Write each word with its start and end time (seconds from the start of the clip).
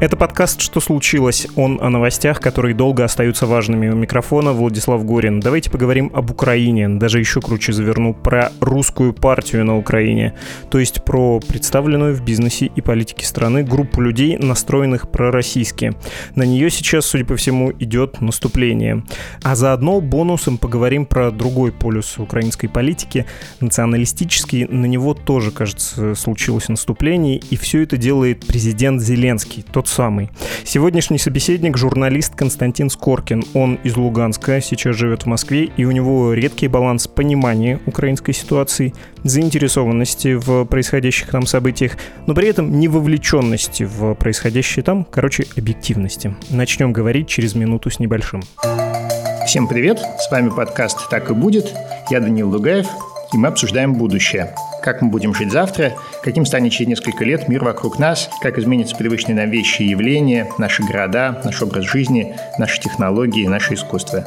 Это 0.00 0.16
подкаст 0.16 0.62
«Что 0.62 0.80
случилось?». 0.80 1.46
Он 1.56 1.78
о 1.78 1.90
новостях, 1.90 2.40
которые 2.40 2.74
долго 2.74 3.04
остаются 3.04 3.44
важными. 3.44 3.90
У 3.90 3.94
микрофона 3.94 4.54
Владислав 4.54 5.04
Горин. 5.04 5.40
Давайте 5.40 5.70
поговорим 5.70 6.10
об 6.14 6.30
Украине. 6.30 6.88
Даже 6.88 7.18
еще 7.18 7.42
круче 7.42 7.74
заверну 7.74 8.14
про 8.14 8.50
русскую 8.60 9.12
партию 9.12 9.66
на 9.66 9.76
Украине. 9.76 10.32
То 10.70 10.78
есть 10.78 11.04
про 11.04 11.38
представленную 11.40 12.14
в 12.14 12.24
бизнесе 12.24 12.70
и 12.74 12.80
политике 12.80 13.26
страны 13.26 13.62
группу 13.62 14.00
людей, 14.00 14.38
настроенных 14.38 15.10
пророссийски. 15.10 15.92
На 16.34 16.44
нее 16.44 16.70
сейчас, 16.70 17.04
судя 17.04 17.26
по 17.26 17.36
всему, 17.36 17.70
идет 17.78 18.22
наступление. 18.22 19.04
А 19.42 19.54
заодно 19.54 20.00
бонусом 20.00 20.56
поговорим 20.56 21.04
про 21.04 21.30
другой 21.30 21.72
полюс 21.72 22.16
украинской 22.16 22.68
политики, 22.68 23.26
националистический. 23.60 24.64
На 24.64 24.86
него 24.86 25.12
тоже, 25.12 25.50
кажется, 25.50 26.14
случилось 26.14 26.70
наступление. 26.70 27.36
И 27.50 27.56
все 27.56 27.82
это 27.82 27.98
делает 27.98 28.46
президент 28.46 29.02
Зеленский, 29.02 29.62
тот 29.70 29.89
самый. 29.90 30.30
Сегодняшний 30.64 31.18
собеседник— 31.18 31.76
журналист 31.78 32.34
Константин 32.34 32.88
Скоркин. 32.88 33.44
Он 33.54 33.74
из 33.84 33.96
Луганска, 33.96 34.60
сейчас 34.60 34.96
живет 34.96 35.24
в 35.24 35.26
Москве, 35.26 35.64
и 35.64 35.84
у 35.84 35.90
него 35.90 36.32
редкий 36.32 36.68
баланс 36.68 37.08
понимания 37.08 37.80
украинской 37.86 38.32
ситуации, 38.32 38.94
заинтересованности 39.24 40.34
в 40.34 40.64
происходящих 40.64 41.28
там 41.30 41.46
событиях, 41.46 41.92
но 42.26 42.34
при 42.34 42.48
этом 42.48 42.78
не 42.78 42.88
вовлеченности 42.88 43.82
в 43.82 44.14
происходящее 44.14 44.82
там, 44.82 45.04
короче, 45.04 45.46
объективности. 45.56 46.34
Начнем 46.50 46.92
говорить 46.92 47.28
через 47.28 47.54
минуту 47.54 47.90
с 47.90 47.98
небольшим. 47.98 48.42
Всем 49.46 49.66
привет, 49.66 49.98
с 49.98 50.30
вами 50.30 50.50
подкаст 50.50 51.08
«Так 51.10 51.30
и 51.30 51.34
будет». 51.34 51.74
Я 52.10 52.20
Данил 52.20 52.50
Лугаев, 52.50 52.86
и 53.32 53.36
мы 53.36 53.48
обсуждаем 53.48 53.94
будущее. 53.94 54.54
Как 54.82 55.02
мы 55.02 55.10
будем 55.10 55.34
жить 55.34 55.52
завтра, 55.52 55.92
каким 56.22 56.46
станет 56.46 56.72
через 56.72 56.88
несколько 56.88 57.24
лет 57.24 57.48
мир 57.48 57.62
вокруг 57.64 57.98
нас, 57.98 58.30
как 58.40 58.58
изменятся 58.58 58.96
привычные 58.96 59.34
нам 59.34 59.50
вещи 59.50 59.82
и 59.82 59.88
явления, 59.88 60.48
наши 60.58 60.82
города, 60.82 61.40
наш 61.44 61.60
образ 61.62 61.84
жизни, 61.84 62.34
наши 62.58 62.80
технологии, 62.80 63.46
наше 63.46 63.74
искусство. 63.74 64.24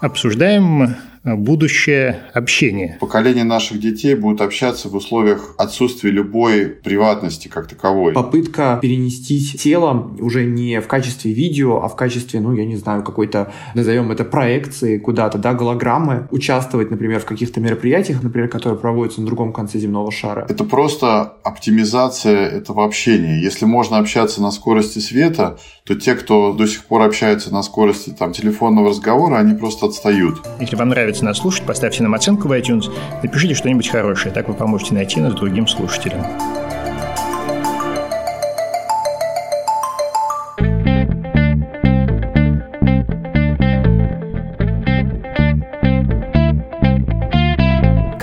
Обсуждаем 0.00 0.96
будущее 1.24 2.20
общение. 2.32 2.96
Поколение 3.00 3.44
наших 3.44 3.78
детей 3.78 4.14
будут 4.14 4.40
общаться 4.40 4.88
в 4.88 4.94
условиях 4.94 5.54
отсутствия 5.58 6.10
любой 6.10 6.66
приватности 6.66 7.48
как 7.48 7.68
таковой. 7.68 8.14
Попытка 8.14 8.78
перенести 8.80 9.40
тело 9.58 10.12
уже 10.18 10.44
не 10.44 10.80
в 10.80 10.86
качестве 10.86 11.32
видео, 11.32 11.82
а 11.82 11.88
в 11.88 11.96
качестве, 11.96 12.40
ну, 12.40 12.54
я 12.54 12.64
не 12.64 12.76
знаю, 12.76 13.02
какой-то, 13.02 13.52
назовем 13.74 14.10
это 14.10 14.24
проекции 14.24 14.98
куда-то, 14.98 15.38
да, 15.38 15.52
голограммы, 15.52 16.26
участвовать, 16.30 16.90
например, 16.90 17.20
в 17.20 17.26
каких-то 17.26 17.60
мероприятиях, 17.60 18.22
например, 18.22 18.48
которые 18.48 18.78
проводятся 18.78 19.20
на 19.20 19.26
другом 19.26 19.52
конце 19.52 19.78
земного 19.78 20.10
шара. 20.10 20.46
Это 20.48 20.64
просто 20.64 21.34
оптимизация 21.44 22.48
этого 22.48 22.84
общения. 22.84 23.42
Если 23.42 23.66
можно 23.66 23.98
общаться 23.98 24.40
на 24.40 24.50
скорости 24.50 25.00
света, 25.00 25.58
то 25.84 25.94
те, 25.94 26.14
кто 26.14 26.52
до 26.52 26.66
сих 26.66 26.84
пор 26.84 27.02
общается 27.02 27.52
на 27.52 27.62
скорости 27.62 28.14
там, 28.18 28.32
телефонного 28.32 28.90
разговора, 28.90 29.38
они 29.38 29.54
просто 29.54 29.86
отстают. 29.86 30.40
Если 30.60 30.76
вам 30.76 30.88
нравится 30.90 31.09
нас 31.24 31.38
слушать, 31.38 31.64
поставьте 31.66 32.02
нам 32.02 32.14
оценку 32.14 32.48
в 32.48 32.52
iTunes, 32.52 32.92
напишите 33.22 33.54
что-нибудь 33.54 33.88
хорошее, 33.88 34.32
так 34.34 34.48
вы 34.48 34.54
поможете 34.54 34.94
найти 34.94 35.20
нас 35.20 35.34
другим 35.34 35.66
слушателям. 35.66 36.24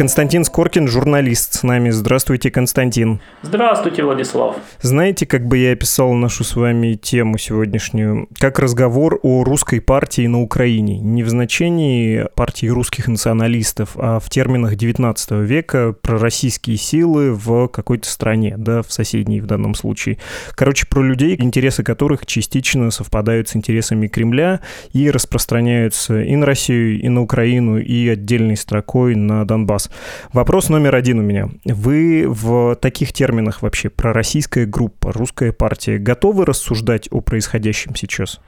Константин 0.08 0.46
Скоркин, 0.46 0.88
журналист 0.88 1.56
с 1.56 1.64
нами. 1.64 1.90
Здравствуйте, 1.90 2.50
Константин. 2.50 3.20
Здравствуйте, 3.42 4.04
Владислав. 4.04 4.56
Знаете, 4.80 5.26
как 5.26 5.46
бы 5.46 5.58
я 5.58 5.74
описал 5.74 6.14
нашу 6.14 6.46
с 6.46 6.56
вами 6.56 6.94
тему 6.94 7.38
сегодняшнюю? 7.38 8.30
Как 8.40 8.58
разговор 8.58 9.20
о 9.22 9.44
русской 9.44 9.82
партии 9.82 10.26
на 10.28 10.42
Украине. 10.42 10.98
Не 11.00 11.24
в 11.24 11.30
значении 11.30 12.26
партии 12.36 12.68
русских 12.68 13.10
националистов, 13.10 13.98
а 13.98 14.22
в 14.22 14.30
терминах 14.30 14.78
19 14.78 15.32
века 15.42 15.94
про 16.02 16.18
российские 16.18 16.78
силы 16.78 17.34
в 17.34 17.68
какой-то 17.68 18.10
стране, 18.10 18.56
да, 18.58 18.84
в 18.84 18.94
соседней 18.94 19.42
в 19.42 19.46
данном 19.46 19.76
случае. 19.76 20.20
Короче, 20.56 20.88
про 20.88 21.04
людей, 21.04 21.36
интересы 21.38 21.84
которых 21.84 22.26
частично 22.26 22.92
совпадают 22.92 23.50
с 23.50 23.58
интересами 23.58 24.08
Кремля 24.08 24.62
и 24.94 25.12
распространяются 25.12 26.22
и 26.22 26.34
на 26.38 26.46
Россию, 26.46 26.98
и 26.98 27.10
на 27.10 27.24
Украину, 27.24 27.78
и 27.78 28.08
отдельной 28.08 28.56
строкой 28.56 29.14
на 29.16 29.46
Донбасс. 29.46 29.92
Вопрос 30.34 30.70
номер 30.70 30.96
один 30.96 31.20
у 31.20 31.22
меня. 31.22 31.50
Вы 31.66 32.26
в 32.28 32.76
таких 32.76 33.14
терминах 33.14 33.62
вообще 33.62 33.90
про 33.90 34.14
российская 34.14 34.66
группа, 34.66 35.12
русская 35.12 35.52
партия 35.52 35.98
готовы 35.98 36.46
рассуждать 36.46 37.08
о 37.12 37.22
происходящем 37.22 37.96
сейчас? 37.96 38.40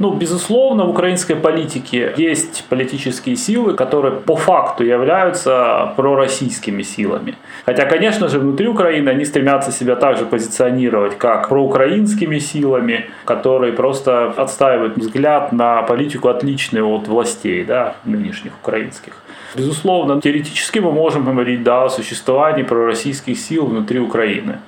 Ну, 0.00 0.12
безусловно, 0.12 0.86
в 0.86 0.90
украинской 0.90 1.34
политике 1.34 2.12
есть 2.16 2.64
политические 2.68 3.36
силы, 3.36 3.74
которые 3.74 4.12
по 4.12 4.34
факту 4.34 4.82
являются 4.82 5.92
пророссийскими 5.96 6.82
силами. 6.82 7.36
Хотя, 7.64 7.84
конечно 7.86 8.26
же, 8.28 8.40
внутри 8.40 8.66
Украины 8.66 9.10
они 9.10 9.24
стремятся 9.24 9.70
себя 9.70 9.94
также 9.94 10.24
позиционировать 10.26 11.16
как 11.16 11.48
проукраинскими 11.48 12.40
силами, 12.40 13.06
которые 13.24 13.72
просто 13.72 14.34
отстаивают 14.36 14.96
взгляд 14.96 15.52
на 15.52 15.82
политику 15.82 16.28
отличную 16.28 16.88
от 16.88 17.06
властей 17.06 17.64
да, 17.64 17.94
нынешних 18.04 18.52
украинских. 18.60 19.12
Безусловно, 19.56 20.20
теоретически 20.20 20.80
мы 20.80 20.92
можем 20.92 21.24
говорить 21.24 21.62
да, 21.62 21.84
о 21.84 21.88
существовании 21.88 22.64
пророссийских 22.64 23.38
сил 23.38 23.66
внутри 23.66 24.00
Украины. 24.00 24.58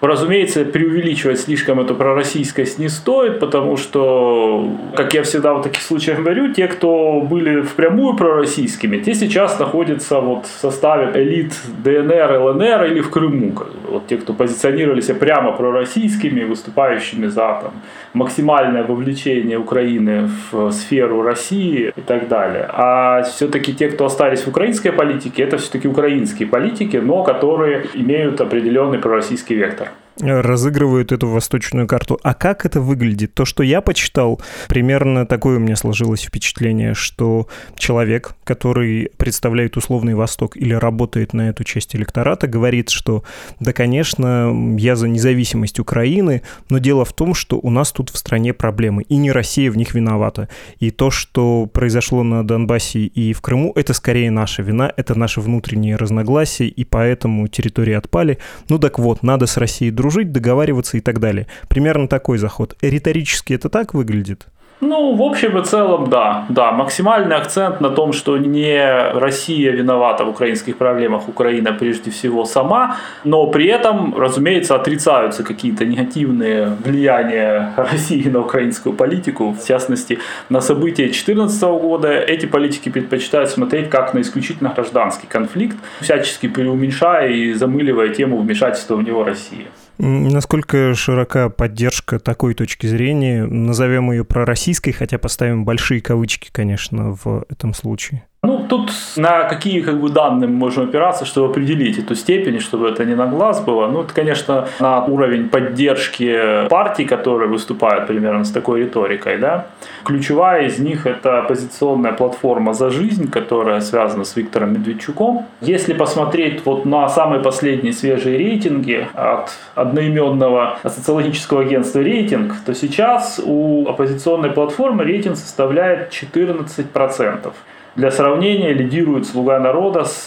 Разумеется, 0.00 0.64
преувеличивать 0.64 1.40
слишком 1.40 1.80
эту 1.80 1.94
пророссийскость 1.94 2.78
не 2.78 2.88
стоит, 2.88 3.40
потому 3.40 3.76
что, 3.76 4.70
как 4.94 5.14
я 5.14 5.22
всегда 5.22 5.54
в 5.54 5.62
таких 5.62 5.82
случаях 5.82 6.18
говорю, 6.18 6.52
те, 6.52 6.68
кто 6.68 7.20
были 7.20 7.62
впрямую 7.62 8.14
пророссийскими, 8.14 8.98
те 8.98 9.14
сейчас 9.14 9.58
находятся 9.58 10.20
вот 10.20 10.46
в 10.46 10.60
составе 10.60 11.10
элит 11.22 11.54
ДНР, 11.82 12.38
ЛНР 12.40 12.84
или 12.84 13.00
в 13.00 13.10
Крыму. 13.10 13.54
Вот 13.88 14.06
те, 14.06 14.16
кто 14.18 14.34
позиционировались 14.34 15.06
прямо 15.06 15.52
пророссийскими, 15.52 16.44
выступающими 16.44 17.26
за 17.26 17.60
там, 17.62 17.72
максимальное 18.12 18.84
вовлечение 18.84 19.58
Украины 19.58 20.28
в 20.50 20.70
сферу 20.72 21.22
России 21.22 21.92
и 21.96 22.00
так 22.02 22.28
далее. 22.28 22.68
А 22.72 23.22
все-таки 23.22 23.72
те, 23.72 23.88
кто 23.88 24.04
остались 24.04 24.42
в 24.42 24.48
украинской 24.48 24.90
политике, 24.90 25.42
это 25.42 25.56
все-таки 25.56 25.88
украинские 25.88 26.48
политики, 26.48 26.96
но 26.98 27.22
которые 27.22 27.86
имеют 27.94 28.40
определенный 28.40 28.98
пророссийский 28.98 29.56
вектор 29.56 29.85
Twitter. 29.86 30.05
Разыгрывают 30.20 31.12
эту 31.12 31.28
восточную 31.28 31.86
карту. 31.86 32.18
А 32.22 32.34
как 32.34 32.64
это 32.64 32.80
выглядит? 32.80 33.34
То, 33.34 33.44
что 33.44 33.62
я 33.62 33.80
почитал, 33.80 34.40
примерно 34.68 35.26
такое 35.26 35.56
у 35.56 35.60
меня 35.60 35.76
сложилось 35.76 36.22
впечатление, 36.22 36.94
что 36.94 37.48
человек, 37.76 38.34
который 38.44 39.10
представляет 39.16 39.76
условный 39.76 40.14
Восток 40.14 40.56
или 40.56 40.74
работает 40.74 41.32
на 41.32 41.48
эту 41.48 41.64
часть 41.64 41.94
электората, 41.94 42.46
говорит, 42.46 42.90
что 42.90 43.24
да, 43.60 43.72
конечно, 43.72 44.52
я 44.78 44.96
за 44.96 45.08
независимость 45.08 45.78
Украины, 45.78 46.42
но 46.68 46.78
дело 46.78 47.04
в 47.04 47.12
том, 47.12 47.34
что 47.34 47.58
у 47.58 47.70
нас 47.70 47.92
тут 47.92 48.10
в 48.10 48.16
стране 48.16 48.52
проблемы, 48.52 49.02
и 49.02 49.16
не 49.16 49.30
Россия 49.30 49.70
в 49.70 49.76
них 49.76 49.94
виновата. 49.94 50.48
И 50.78 50.90
то, 50.90 51.10
что 51.10 51.66
произошло 51.66 52.22
на 52.22 52.46
Донбассе 52.46 53.00
и 53.00 53.32
в 53.32 53.40
Крыму, 53.40 53.72
это 53.74 53.92
скорее 53.92 54.30
наша 54.30 54.62
вина, 54.62 54.92
это 54.96 55.18
наши 55.18 55.40
внутренние 55.40 55.96
разногласия, 55.96 56.66
и 56.66 56.84
поэтому 56.84 57.48
территории 57.48 57.94
отпали. 57.94 58.38
Ну 58.68 58.78
так 58.78 58.98
вот, 58.98 59.22
надо 59.22 59.46
с 59.46 59.56
Россией 59.56 59.90
дружить, 59.90 60.05
дружить, 60.06 60.30
договариваться 60.30 60.96
и 60.96 61.00
так 61.00 61.18
далее. 61.18 61.46
Примерно 61.68 62.06
такой 62.06 62.38
заход. 62.38 62.76
Риторически 62.80 63.54
это 63.54 63.68
так 63.68 63.92
выглядит? 63.92 64.46
Ну, 64.80 65.14
в 65.14 65.22
общем 65.22 65.58
и 65.58 65.64
целом, 65.64 66.10
да. 66.10 66.44
Да, 66.50 66.70
максимальный 66.72 67.36
акцент 67.36 67.80
на 67.80 67.88
том, 67.88 68.12
что 68.12 68.36
не 68.36 69.10
Россия 69.14 69.72
виновата 69.72 70.24
в 70.24 70.28
украинских 70.28 70.76
проблемах, 70.76 71.28
Украина 71.28 71.72
прежде 71.72 72.10
всего 72.10 72.44
сама, 72.44 72.96
но 73.24 73.46
при 73.46 73.66
этом, 73.66 74.14
разумеется, 74.14 74.74
отрицаются 74.74 75.42
какие-то 75.44 75.86
негативные 75.86 76.76
влияния 76.84 77.72
России 77.76 78.28
на 78.28 78.40
украинскую 78.40 78.94
политику, 78.94 79.56
в 79.58 79.66
частности, 79.66 80.18
на 80.50 80.60
события 80.60 81.04
2014 81.04 81.62
года. 81.62 82.08
Эти 82.12 82.46
политики 82.46 82.90
предпочитают 82.90 83.50
смотреть 83.50 83.88
как 83.88 84.14
на 84.14 84.20
исключительно 84.20 84.72
гражданский 84.74 85.26
конфликт, 85.26 85.76
всячески 86.00 86.48
преуменьшая 86.48 87.28
и 87.28 87.54
замыливая 87.54 88.10
тему 88.10 88.36
вмешательства 88.36 88.96
в 88.96 89.02
него 89.02 89.24
России. 89.24 89.66
Насколько 89.98 90.94
широка 90.94 91.48
поддержка 91.48 92.18
такой 92.18 92.54
точки 92.54 92.86
зрения? 92.86 93.46
Назовем 93.46 94.10
ее 94.10 94.24
пророссийской, 94.24 94.92
хотя 94.92 95.18
поставим 95.18 95.64
большие 95.64 96.00
кавычки, 96.00 96.50
конечно, 96.52 97.12
в 97.12 97.44
этом 97.48 97.72
случае. 97.72 98.24
Ну, 98.46 98.64
тут 98.68 98.92
на 99.16 99.44
какие 99.44 99.80
как 99.80 100.00
бы, 100.00 100.08
данные 100.08 100.48
мы 100.48 100.56
можем 100.56 100.84
опираться, 100.84 101.24
чтобы 101.24 101.48
определить 101.48 101.98
эту 101.98 102.14
степень, 102.14 102.60
чтобы 102.60 102.88
это 102.88 103.04
не 103.04 103.16
на 103.16 103.26
глаз 103.26 103.60
было. 103.60 103.88
Ну, 103.88 104.02
это, 104.02 104.14
конечно, 104.14 104.68
на 104.78 105.04
уровень 105.04 105.48
поддержки 105.48 106.68
партий, 106.68 107.06
которые 107.06 107.48
выступают 107.48 108.06
примерно 108.06 108.44
с 108.44 108.52
такой 108.52 108.82
риторикой. 108.82 109.38
Да? 109.38 109.66
Ключевая 110.04 110.66
из 110.66 110.78
них– 110.78 111.06
это 111.08 111.40
оппозиционная 111.40 112.12
платформа 112.12 112.72
«За 112.72 112.90
жизнь», 112.90 113.28
которая 113.28 113.80
связана 113.80 114.24
с 114.24 114.36
Виктором 114.36 114.74
Медведчуком. 114.74 115.44
Если 115.60 115.92
посмотреть 115.92 116.64
вот 116.64 116.84
на 116.84 117.08
самые 117.08 117.42
последние 117.42 117.92
свежие 117.92 118.38
рейтинги 118.38 119.08
от 119.14 119.50
одноименного 119.74 120.78
социологического 120.84 121.62
агентства 121.62 121.98
«Рейтинг», 121.98 122.54
то 122.64 122.74
сейчас 122.74 123.40
у 123.44 123.88
оппозиционной 123.88 124.50
платформы 124.50 125.02
рейтинг 125.02 125.36
составляет 125.36 126.12
14%. 126.12 127.52
Для 127.96 128.10
сравнения 128.10 128.74
лидирует 128.74 129.26
«Слуга 129.26 129.58
народа» 129.58 130.04
с 130.04 130.26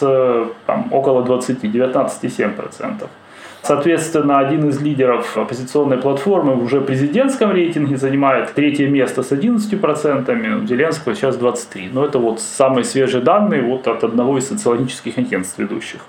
там, 0.66 0.92
около 0.92 1.24
20, 1.24 1.63
19,7%. 1.63 3.07
Соответственно, 3.62 4.39
один 4.39 4.69
из 4.69 4.81
лидеров 4.81 5.38
оппозиционной 5.38 5.97
платформы 5.97 6.56
уже 6.56 6.81
президентском 6.81 7.51
рейтинге 7.51 7.97
занимает 7.97 8.53
третье 8.53 8.88
место 8.88 9.21
с 9.21 9.31
11%, 9.31 10.63
у 10.63 10.68
Зеленского 10.68 11.13
сейчас 11.13 11.38
23%. 11.38 11.89
Но 11.94 12.06
это 12.06 12.19
вот 12.19 12.39
самые 12.39 12.83
свежие 12.83 13.21
данные 13.21 13.62
вот 13.62 13.88
от 13.88 14.03
одного 14.03 14.38
из 14.38 14.47
социологических 14.47 15.18
агентств 15.18 15.59
ведущих. 15.59 16.00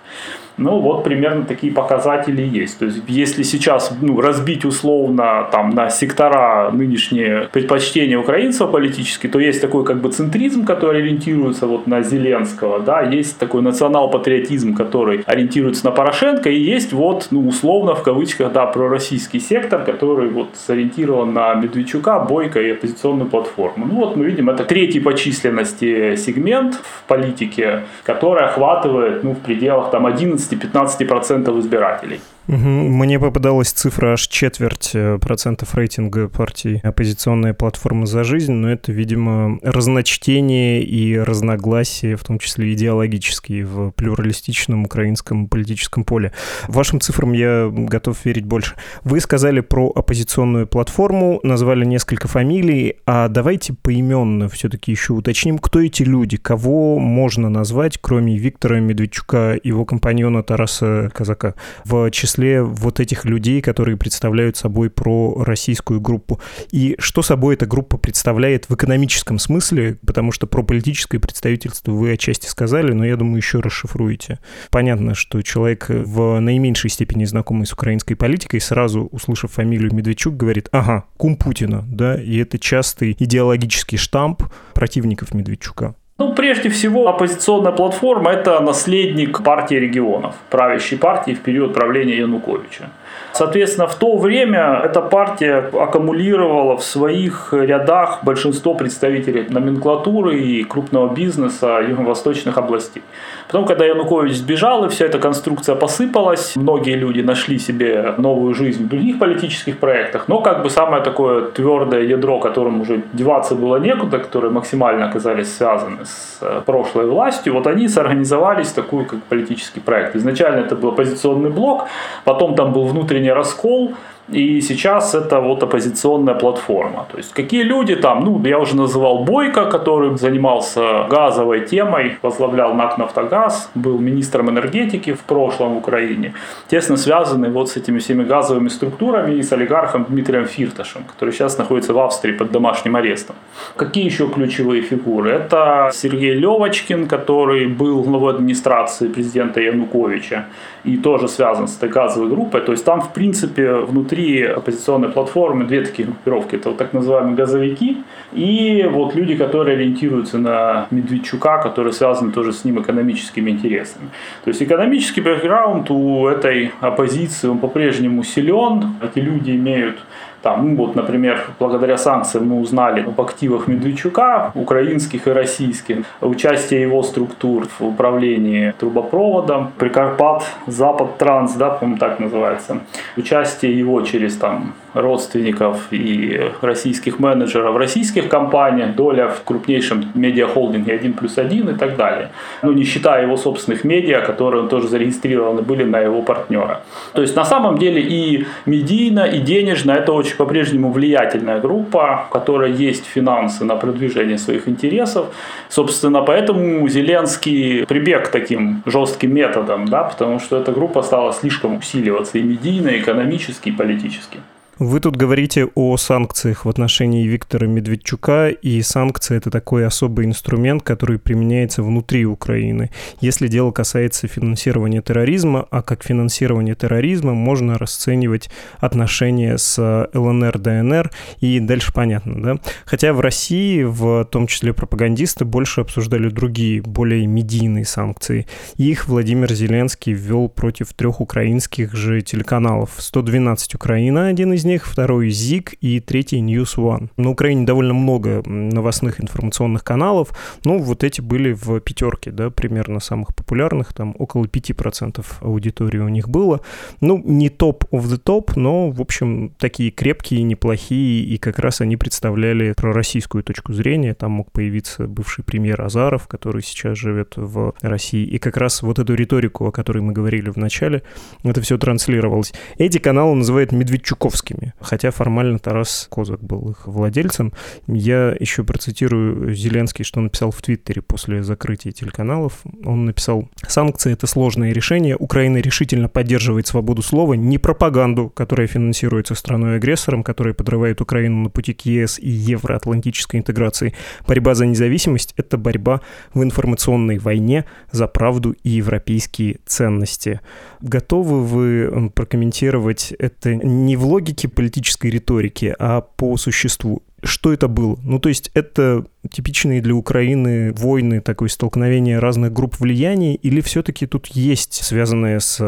Ну, 0.60 0.78
вот 0.78 1.04
примерно 1.04 1.44
такие 1.44 1.72
показатели 1.72 2.42
есть. 2.42 2.78
То 2.78 2.84
есть, 2.84 2.98
если 3.08 3.42
сейчас 3.42 3.96
ну, 4.02 4.20
разбить 4.20 4.64
условно 4.64 5.48
там, 5.50 5.70
на 5.70 5.88
сектора 5.88 6.70
нынешние 6.70 7.48
предпочтения 7.52 8.18
украинцев 8.18 8.70
политически, 8.70 9.26
то 9.26 9.40
есть 9.40 9.60
такой 9.60 9.84
как 9.84 10.00
бы 10.02 10.10
центризм, 10.12 10.66
который 10.66 11.00
ориентируется 11.00 11.66
вот 11.66 11.86
на 11.86 12.02
Зеленского, 12.02 12.80
да, 12.80 13.00
есть 13.00 13.38
такой 13.38 13.62
национал-патриотизм, 13.62 14.74
который 14.74 15.22
ориентируется 15.26 15.86
на 15.86 15.92
Порошенко, 15.92 16.50
и 16.50 16.60
есть 16.60 16.92
вот, 16.92 17.19
ну, 17.30 17.46
условно, 17.46 17.94
в 17.94 18.02
кавычках, 18.02 18.52
да, 18.52 18.66
пророссийский 18.66 19.40
сектор, 19.40 19.84
который 19.84 20.28
вот 20.28 20.48
сориентирован 20.54 21.32
на 21.32 21.54
Медведчука, 21.54 22.20
Бойко 22.20 22.60
и 22.60 22.70
оппозиционную 22.70 23.30
платформу. 23.30 23.86
Ну, 23.86 23.94
вот 23.94 24.16
мы 24.16 24.24
видим, 24.26 24.50
это 24.50 24.64
третий 24.64 25.00
по 25.00 25.14
численности 25.14 26.16
сегмент 26.16 26.74
в 26.74 27.04
политике, 27.06 27.84
который 28.04 28.44
охватывает, 28.44 29.24
ну, 29.24 29.32
в 29.32 29.38
пределах 29.38 29.90
там 29.90 30.06
11 30.06 30.50
10-15% 30.50 31.58
избирателей. 31.60 32.20
Мне 32.50 33.20
попадалась 33.20 33.70
цифра 33.70 34.14
аж 34.14 34.26
четверть 34.26 34.90
э, 34.94 35.18
процентов 35.20 35.76
рейтинга 35.76 36.26
партии 36.26 36.80
«Оппозиционная 36.82 37.54
платформа 37.54 38.06
за 38.06 38.24
жизнь», 38.24 38.50
но 38.50 38.68
это, 38.68 38.90
видимо, 38.90 39.60
разночтение 39.62 40.82
и 40.82 41.16
разногласия, 41.16 42.16
в 42.16 42.24
том 42.24 42.40
числе 42.40 42.72
идеологические, 42.72 43.64
в 43.64 43.92
плюралистичном 43.92 44.86
украинском 44.86 45.46
политическом 45.46 46.02
поле. 46.02 46.32
Вашим 46.66 47.00
цифрам 47.00 47.32
я 47.34 47.70
готов 47.70 48.16
верить 48.24 48.46
больше. 48.46 48.74
Вы 49.04 49.20
сказали 49.20 49.60
про 49.60 49.88
оппозиционную 49.94 50.66
платформу, 50.66 51.38
назвали 51.44 51.84
несколько 51.84 52.26
фамилий, 52.26 52.96
а 53.06 53.28
давайте 53.28 53.74
поименно 53.74 54.48
все-таки 54.48 54.90
еще 54.90 55.12
уточним, 55.12 55.60
кто 55.60 55.80
эти 55.80 56.02
люди, 56.02 56.36
кого 56.36 56.98
можно 56.98 57.48
назвать, 57.48 57.98
кроме 58.00 58.36
Виктора 58.36 58.80
Медведчука 58.80 59.54
и 59.54 59.68
его 59.68 59.84
компаньона 59.84 60.42
Тараса 60.42 61.12
Казака, 61.14 61.54
в 61.84 62.10
числе 62.10 62.39
числе 62.40 62.62
вот 62.62 63.00
этих 63.00 63.24
людей, 63.24 63.60
которые 63.60 63.96
представляют 63.96 64.56
собой 64.56 64.90
про 64.90 65.44
российскую 65.44 66.00
группу. 66.00 66.40
И 66.70 66.96
что 66.98 67.22
собой 67.22 67.54
эта 67.54 67.66
группа 67.66 67.98
представляет 67.98 68.68
в 68.68 68.74
экономическом 68.74 69.38
смысле, 69.38 69.98
потому 70.06 70.32
что 70.32 70.46
про 70.46 70.62
политическое 70.62 71.18
представительство 71.18 71.92
вы 71.92 72.12
отчасти 72.12 72.46
сказали, 72.46 72.92
но 72.92 73.04
я 73.04 73.16
думаю, 73.16 73.36
еще 73.36 73.60
расшифруете. 73.60 74.38
Понятно, 74.70 75.14
что 75.14 75.42
человек 75.42 75.86
в 75.88 76.38
наименьшей 76.40 76.90
степени 76.90 77.24
знакомый 77.24 77.66
с 77.66 77.72
украинской 77.72 78.14
политикой, 78.14 78.60
сразу 78.60 79.08
услышав 79.12 79.52
фамилию 79.52 79.92
Медведчук, 79.92 80.36
говорит, 80.36 80.68
ага, 80.72 81.04
кум 81.16 81.36
Путина, 81.36 81.84
да, 81.86 82.20
и 82.20 82.38
это 82.38 82.58
частый 82.58 83.16
идеологический 83.18 83.98
штамп 83.98 84.44
противников 84.72 85.34
Медведчука. 85.34 85.94
Ну, 86.20 86.34
прежде 86.34 86.68
всего, 86.68 87.08
оппозиционная 87.08 87.72
платформа– 87.72 88.30
это 88.32 88.60
наследник 88.60 89.42
партии 89.42 89.76
регионов, 89.76 90.34
правящей 90.50 90.98
партии 90.98 91.32
в 91.32 91.40
период 91.40 91.72
правления 91.72 92.18
Януковича. 92.18 92.90
Соответственно, 93.32 93.86
в 93.86 93.94
то 93.94 94.16
время 94.16 94.82
эта 94.84 95.00
партия 95.00 95.70
аккумулировала 95.72 96.76
в 96.76 96.82
своих 96.82 97.52
рядах 97.52 98.20
большинство 98.22 98.74
представителей 98.74 99.46
номенклатуры 99.48 100.38
и 100.38 100.64
крупного 100.64 101.14
бизнеса 101.14 101.80
юго-восточных 101.86 102.58
областей. 102.58 103.02
Потом, 103.46 103.66
когда 103.66 103.84
Янукович 103.84 104.36
сбежал, 104.36 104.84
и 104.84 104.88
вся 104.88 105.06
эта 105.06 105.18
конструкция 105.18 105.74
посыпалась, 105.74 106.56
многие 106.56 106.94
люди 106.96 107.20
нашли 107.20 107.58
себе 107.58 108.14
новую 108.18 108.54
жизнь 108.54 108.84
в 108.84 108.88
других 108.88 109.18
политических 109.18 109.78
проектах, 109.78 110.28
но 110.28 110.40
как 110.40 110.62
бы 110.62 110.70
самое 110.70 111.02
такое 111.02 111.42
твердое 111.42 112.02
ядро, 112.02 112.38
которым 112.40 112.80
уже 112.80 113.02
деваться 113.12 113.54
было 113.54 113.76
некуда, 113.76 114.18
которые 114.18 114.50
максимально 114.52 115.06
оказались 115.06 115.56
связаны 115.56 116.04
с 116.04 116.38
э, 116.40 116.62
прошлой 116.64 117.06
властью, 117.06 117.54
вот 117.54 117.66
они 117.66 117.88
сорганизовались 117.88 118.68
в 118.68 118.74
такой 118.74 119.04
как 119.04 119.22
политический 119.24 119.80
проект. 119.80 120.16
Изначально 120.16 120.60
это 120.60 120.76
был 120.76 120.90
оппозиционный 120.90 121.50
блок, 121.50 121.86
потом 122.24 122.54
там 122.54 122.72
был 122.72 122.84
внутренний 122.84 123.19
раскол, 123.28 123.94
и 124.32 124.60
сейчас 124.60 125.14
это 125.14 125.40
вот 125.40 125.62
оппозиционная 125.62 126.34
платформа. 126.34 127.06
То 127.10 127.18
есть 127.18 127.32
какие 127.32 127.62
люди 127.62 127.96
там, 127.96 128.24
ну, 128.24 128.40
я 128.44 128.58
уже 128.58 128.76
называл 128.76 129.24
Бойко, 129.24 129.64
который 129.64 130.16
занимался 130.16 131.06
газовой 131.10 131.66
темой, 131.66 132.16
возглавлял 132.22 132.74
НАК 132.74 132.98
«Нафтогаз», 132.98 133.70
был 133.74 133.98
министром 133.98 134.50
энергетики 134.50 135.12
в 135.12 135.20
прошлом 135.20 135.74
в 135.74 135.78
Украине, 135.78 136.34
тесно 136.68 136.96
связанный 136.96 137.50
вот 137.50 137.68
с 137.68 137.76
этими 137.76 137.98
всеми 137.98 138.24
газовыми 138.24 138.68
структурами 138.68 139.34
и 139.34 139.42
с 139.42 139.52
олигархом 139.52 140.04
Дмитрием 140.08 140.46
Фирташем, 140.46 141.04
который 141.04 141.32
сейчас 141.32 141.58
находится 141.58 141.92
в 141.92 141.98
Австрии 141.98 142.32
под 142.32 142.52
домашним 142.52 142.96
арестом. 142.96 143.36
Какие 143.76 144.04
еще 144.04 144.28
ключевые 144.28 144.82
фигуры? 144.82 145.30
Это 145.30 145.90
Сергей 145.92 146.34
Левочкин, 146.34 147.06
который 147.06 147.66
был 147.66 148.02
главой 148.02 148.34
администрации 148.34 149.08
президента 149.08 149.60
Януковича 149.60 150.44
и 150.84 150.96
тоже 150.96 151.28
связан 151.28 151.66
с 151.66 151.76
этой 151.76 151.88
газовой 151.88 152.28
группой. 152.28 152.60
То 152.60 152.72
есть 152.72 152.84
там, 152.84 153.00
в 153.00 153.12
принципе, 153.12 153.72
внутри 153.72 154.19
оппозиционной 154.42 155.08
платформы 155.08 155.64
две 155.64 155.82
такие 155.82 156.06
группировки. 156.06 156.56
Это 156.56 156.70
вот 156.70 156.78
так 156.78 156.92
называемые 156.92 157.36
газовики 157.36 157.98
и 158.32 158.88
вот 158.90 159.14
люди, 159.14 159.34
которые 159.34 159.76
ориентируются 159.76 160.38
на 160.38 160.86
Медведчука, 160.90 161.58
которые 161.58 161.92
связаны 161.92 162.32
тоже 162.32 162.52
с 162.52 162.64
ним 162.64 162.80
экономическими 162.80 163.50
интересами. 163.50 164.08
То 164.44 164.48
есть 164.48 164.62
экономический 164.62 165.20
бэкграунд 165.20 165.90
у 165.90 166.26
этой 166.28 166.72
оппозиции, 166.80 167.48
он 167.48 167.58
по-прежнему 167.58 168.22
силен. 168.22 168.94
Эти 169.02 169.18
люди 169.18 169.52
имеют 169.52 169.98
там, 170.42 170.76
вот, 170.76 170.96
например, 170.96 171.44
благодаря 171.58 171.98
санкциям 171.98 172.48
мы 172.48 172.60
узнали 172.60 173.02
об 173.02 173.20
активах 173.20 173.68
Медведчука, 173.68 174.52
украинских 174.54 175.26
и 175.26 175.30
российских, 175.30 176.04
участие 176.20 176.80
его 176.80 177.02
структур 177.02 177.66
в 177.78 177.84
управлении 177.86 178.72
трубопроводом, 178.78 179.72
Прикарпат, 179.78 180.44
Запад 180.66 181.18
Транс, 181.18 181.54
да, 181.54 181.70
по-моему, 181.70 181.98
так 181.98 182.20
называется, 182.20 182.80
участие 183.16 183.78
его 183.78 184.00
через 184.02 184.36
там 184.36 184.72
родственников 184.94 185.88
и 185.90 186.50
российских 186.60 187.18
менеджеров 187.18 187.76
российских 187.76 188.28
компаниях, 188.28 188.94
доля 188.94 189.28
в 189.28 189.44
крупнейшем 189.44 190.04
медиахолдинге 190.14 190.92
1 190.94 191.12
плюс 191.12 191.38
1 191.38 191.68
и 191.68 191.74
так 191.74 191.96
далее. 191.96 192.30
Ну, 192.62 192.72
не 192.72 192.84
считая 192.84 193.22
его 193.22 193.36
собственных 193.36 193.84
медиа, 193.84 194.20
которые 194.20 194.68
тоже 194.68 194.88
зарегистрированы 194.88 195.62
были 195.62 195.84
на 195.84 196.00
его 196.00 196.22
партнера. 196.22 196.82
То 197.12 197.22
есть, 197.22 197.36
на 197.36 197.44
самом 197.44 197.78
деле, 197.78 198.00
и 198.02 198.46
медийно, 198.66 199.26
и 199.26 199.38
денежно 199.38 199.92
это 199.92 200.12
очень 200.12 200.36
по-прежнему 200.36 200.90
влиятельная 200.92 201.60
группа, 201.60 202.26
у 202.28 202.32
которой 202.32 202.72
есть 202.72 203.06
финансы 203.06 203.64
на 203.64 203.76
продвижение 203.76 204.38
своих 204.38 204.68
интересов. 204.68 205.26
Собственно, 205.68 206.22
поэтому 206.22 206.88
Зеленский 206.88 207.86
прибег 207.86 208.28
к 208.28 208.28
таким 208.28 208.82
жестким 208.86 209.34
методам, 209.34 209.86
да, 209.86 210.04
потому 210.04 210.40
что 210.40 210.56
эта 210.56 210.72
группа 210.72 211.02
стала 211.02 211.32
слишком 211.32 211.76
усиливаться 211.76 212.38
и 212.38 212.42
медийно, 212.42 212.88
и 212.88 213.00
экономически, 213.00 213.68
и 213.68 213.72
политически. 213.72 214.38
Вы 214.80 215.00
тут 215.00 215.14
говорите 215.14 215.66
о 215.74 215.98
санкциях 215.98 216.64
в 216.64 216.68
отношении 216.70 217.26
Виктора 217.26 217.66
Медведчука, 217.66 218.48
и 218.48 218.80
санкции— 218.80 219.36
это 219.36 219.50
такой 219.50 219.86
особый 219.86 220.24
инструмент, 220.24 220.82
который 220.82 221.18
применяется 221.18 221.82
внутри 221.82 222.24
Украины. 222.24 222.90
Если 223.20 223.48
дело 223.48 223.72
касается 223.72 224.26
финансирования 224.26 225.02
терроризма, 225.02 225.66
а 225.70 225.82
как 225.82 226.02
финансирование 226.02 226.74
терроризма 226.74 227.34
можно 227.34 227.76
расценивать 227.76 228.48
отношения 228.78 229.58
с 229.58 230.08
ЛНР, 230.14 230.58
ДНР, 230.58 231.10
и 231.40 231.60
дальше 231.60 231.92
понятно, 231.92 232.42
да? 232.42 232.56
Хотя 232.86 233.12
в 233.12 233.20
России, 233.20 233.82
в 233.82 234.24
том 234.24 234.46
числе 234.46 234.72
пропагандисты, 234.72 235.44
больше 235.44 235.82
обсуждали 235.82 236.30
другие, 236.30 236.80
более 236.80 237.26
медийные 237.26 237.84
санкции. 237.84 238.46
Их 238.78 239.08
Владимир 239.08 239.52
Зеленский 239.52 240.14
ввел 240.14 240.48
против 240.48 240.94
трех 240.94 241.20
украинских 241.20 241.94
же 241.94 242.22
телеканалов. 242.22 242.94
112 242.96 243.74
Украина, 243.74 244.28
один 244.28 244.54
из 244.54 244.64
них, 244.64 244.69
второй 244.78 245.30
ЗИК 245.30 245.74
и 245.80 246.00
третий 246.00 246.40
News 246.40 246.76
One. 246.76 247.10
На 247.16 247.30
Украине 247.30 247.66
довольно 247.66 247.94
много 247.94 248.42
новостных 248.46 249.20
информационных 249.20 249.84
каналов, 249.84 250.30
ну, 250.64 250.78
вот 250.78 251.04
эти 251.04 251.20
были 251.20 251.52
в 251.52 251.80
пятерке, 251.80 252.30
да, 252.30 252.50
примерно 252.50 253.00
самых 253.00 253.34
популярных, 253.34 253.92
там 253.92 254.14
около 254.18 254.44
5% 254.44 255.24
аудитории 255.40 255.98
у 255.98 256.08
них 256.08 256.28
было. 256.28 256.60
Ну, 257.00 257.22
не 257.24 257.48
топ 257.48 257.84
of 257.92 258.04
the 258.04 258.22
top, 258.22 258.52
но, 258.56 258.90
в 258.90 259.00
общем, 259.00 259.52
такие 259.58 259.90
крепкие, 259.90 260.42
неплохие, 260.42 261.24
и 261.24 261.38
как 261.38 261.58
раз 261.58 261.80
они 261.80 261.96
представляли 261.96 262.72
пророссийскую 262.76 263.42
точку 263.42 263.72
зрения. 263.72 264.14
Там 264.14 264.32
мог 264.32 264.52
появиться 264.52 265.06
бывший 265.06 265.44
премьер 265.44 265.80
Азаров, 265.82 266.28
который 266.28 266.62
сейчас 266.62 266.98
живет 266.98 267.34
в 267.36 267.74
России, 267.80 268.24
и 268.24 268.38
как 268.38 268.56
раз 268.56 268.82
вот 268.82 268.98
эту 268.98 269.14
риторику, 269.14 269.66
о 269.66 269.72
которой 269.72 270.00
мы 270.00 270.12
говорили 270.12 270.50
в 270.50 270.56
начале, 270.56 271.02
это 271.42 271.60
все 271.60 271.78
транслировалось. 271.78 272.52
Эти 272.78 272.98
каналы 272.98 273.34
называют 273.34 273.72
медведчуковскими, 273.72 274.59
хотя 274.80 275.10
формально 275.10 275.58
Тарас 275.58 276.08
Козак 276.10 276.42
был 276.42 276.70
их 276.70 276.86
владельцем. 276.86 277.52
Я 277.86 278.34
еще 278.38 278.64
процитирую 278.64 279.54
Зеленский, 279.54 280.04
что 280.04 280.20
написал 280.20 280.50
в 280.50 280.60
Твиттере 280.62 281.02
после 281.02 281.42
закрытия 281.42 281.92
телеканалов. 281.92 282.60
Он 282.84 283.04
написал, 283.06 283.48
санкции— 283.66 284.12
это 284.14 284.26
сложное 284.26 284.72
решение. 284.72 285.16
Украина 285.16 285.58
решительно 285.58 286.08
поддерживает 286.08 286.66
свободу 286.66 287.02
слова, 287.02 287.34
не 287.34 287.58
пропаганду, 287.58 288.28
которая 288.28 288.66
финансируется 288.66 289.34
страной-агрессором, 289.34 290.22
которая 290.22 290.54
подрывает 290.54 291.00
Украину 291.00 291.44
на 291.44 291.50
пути 291.50 291.72
к 291.72 291.82
ЕС 291.82 292.18
и 292.18 292.28
евроатлантической 292.28 293.40
интеграции. 293.40 293.94
Борьба 294.26 294.54
за 294.54 294.66
независимость— 294.66 295.34
это 295.36 295.56
борьба 295.56 296.00
в 296.34 296.42
информационной 296.42 297.18
войне 297.18 297.64
за 297.90 298.06
правду 298.06 298.54
и 298.62 298.70
европейские 298.70 299.58
ценности. 299.66 300.40
Готовы 300.80 301.44
вы 301.44 302.10
прокомментировать 302.10 303.12
это 303.18 303.54
не 303.54 303.96
в 303.96 304.04
логике 304.04 304.48
политической 304.50 305.10
риторики, 305.10 305.74
а 305.78 306.00
по 306.00 306.36
существу? 306.36 307.02
Что 307.22 307.52
это 307.52 307.68
было? 307.68 307.98
Ну, 308.02 308.18
то 308.18 308.28
есть 308.30 308.50
это 308.54 309.04
типичные 309.30 309.82
для 309.82 309.94
Украины 309.94 310.72
войны, 310.72 311.20
такое 311.20 311.48
столкновение 311.48 312.18
разных 312.18 312.52
групп 312.52 312.80
влияния, 312.80 313.34
или 313.34 313.60
все-таки 313.60 314.06
тут 314.06 314.28
есть 314.28 314.82
связанное 314.82 315.38
с 315.38 315.58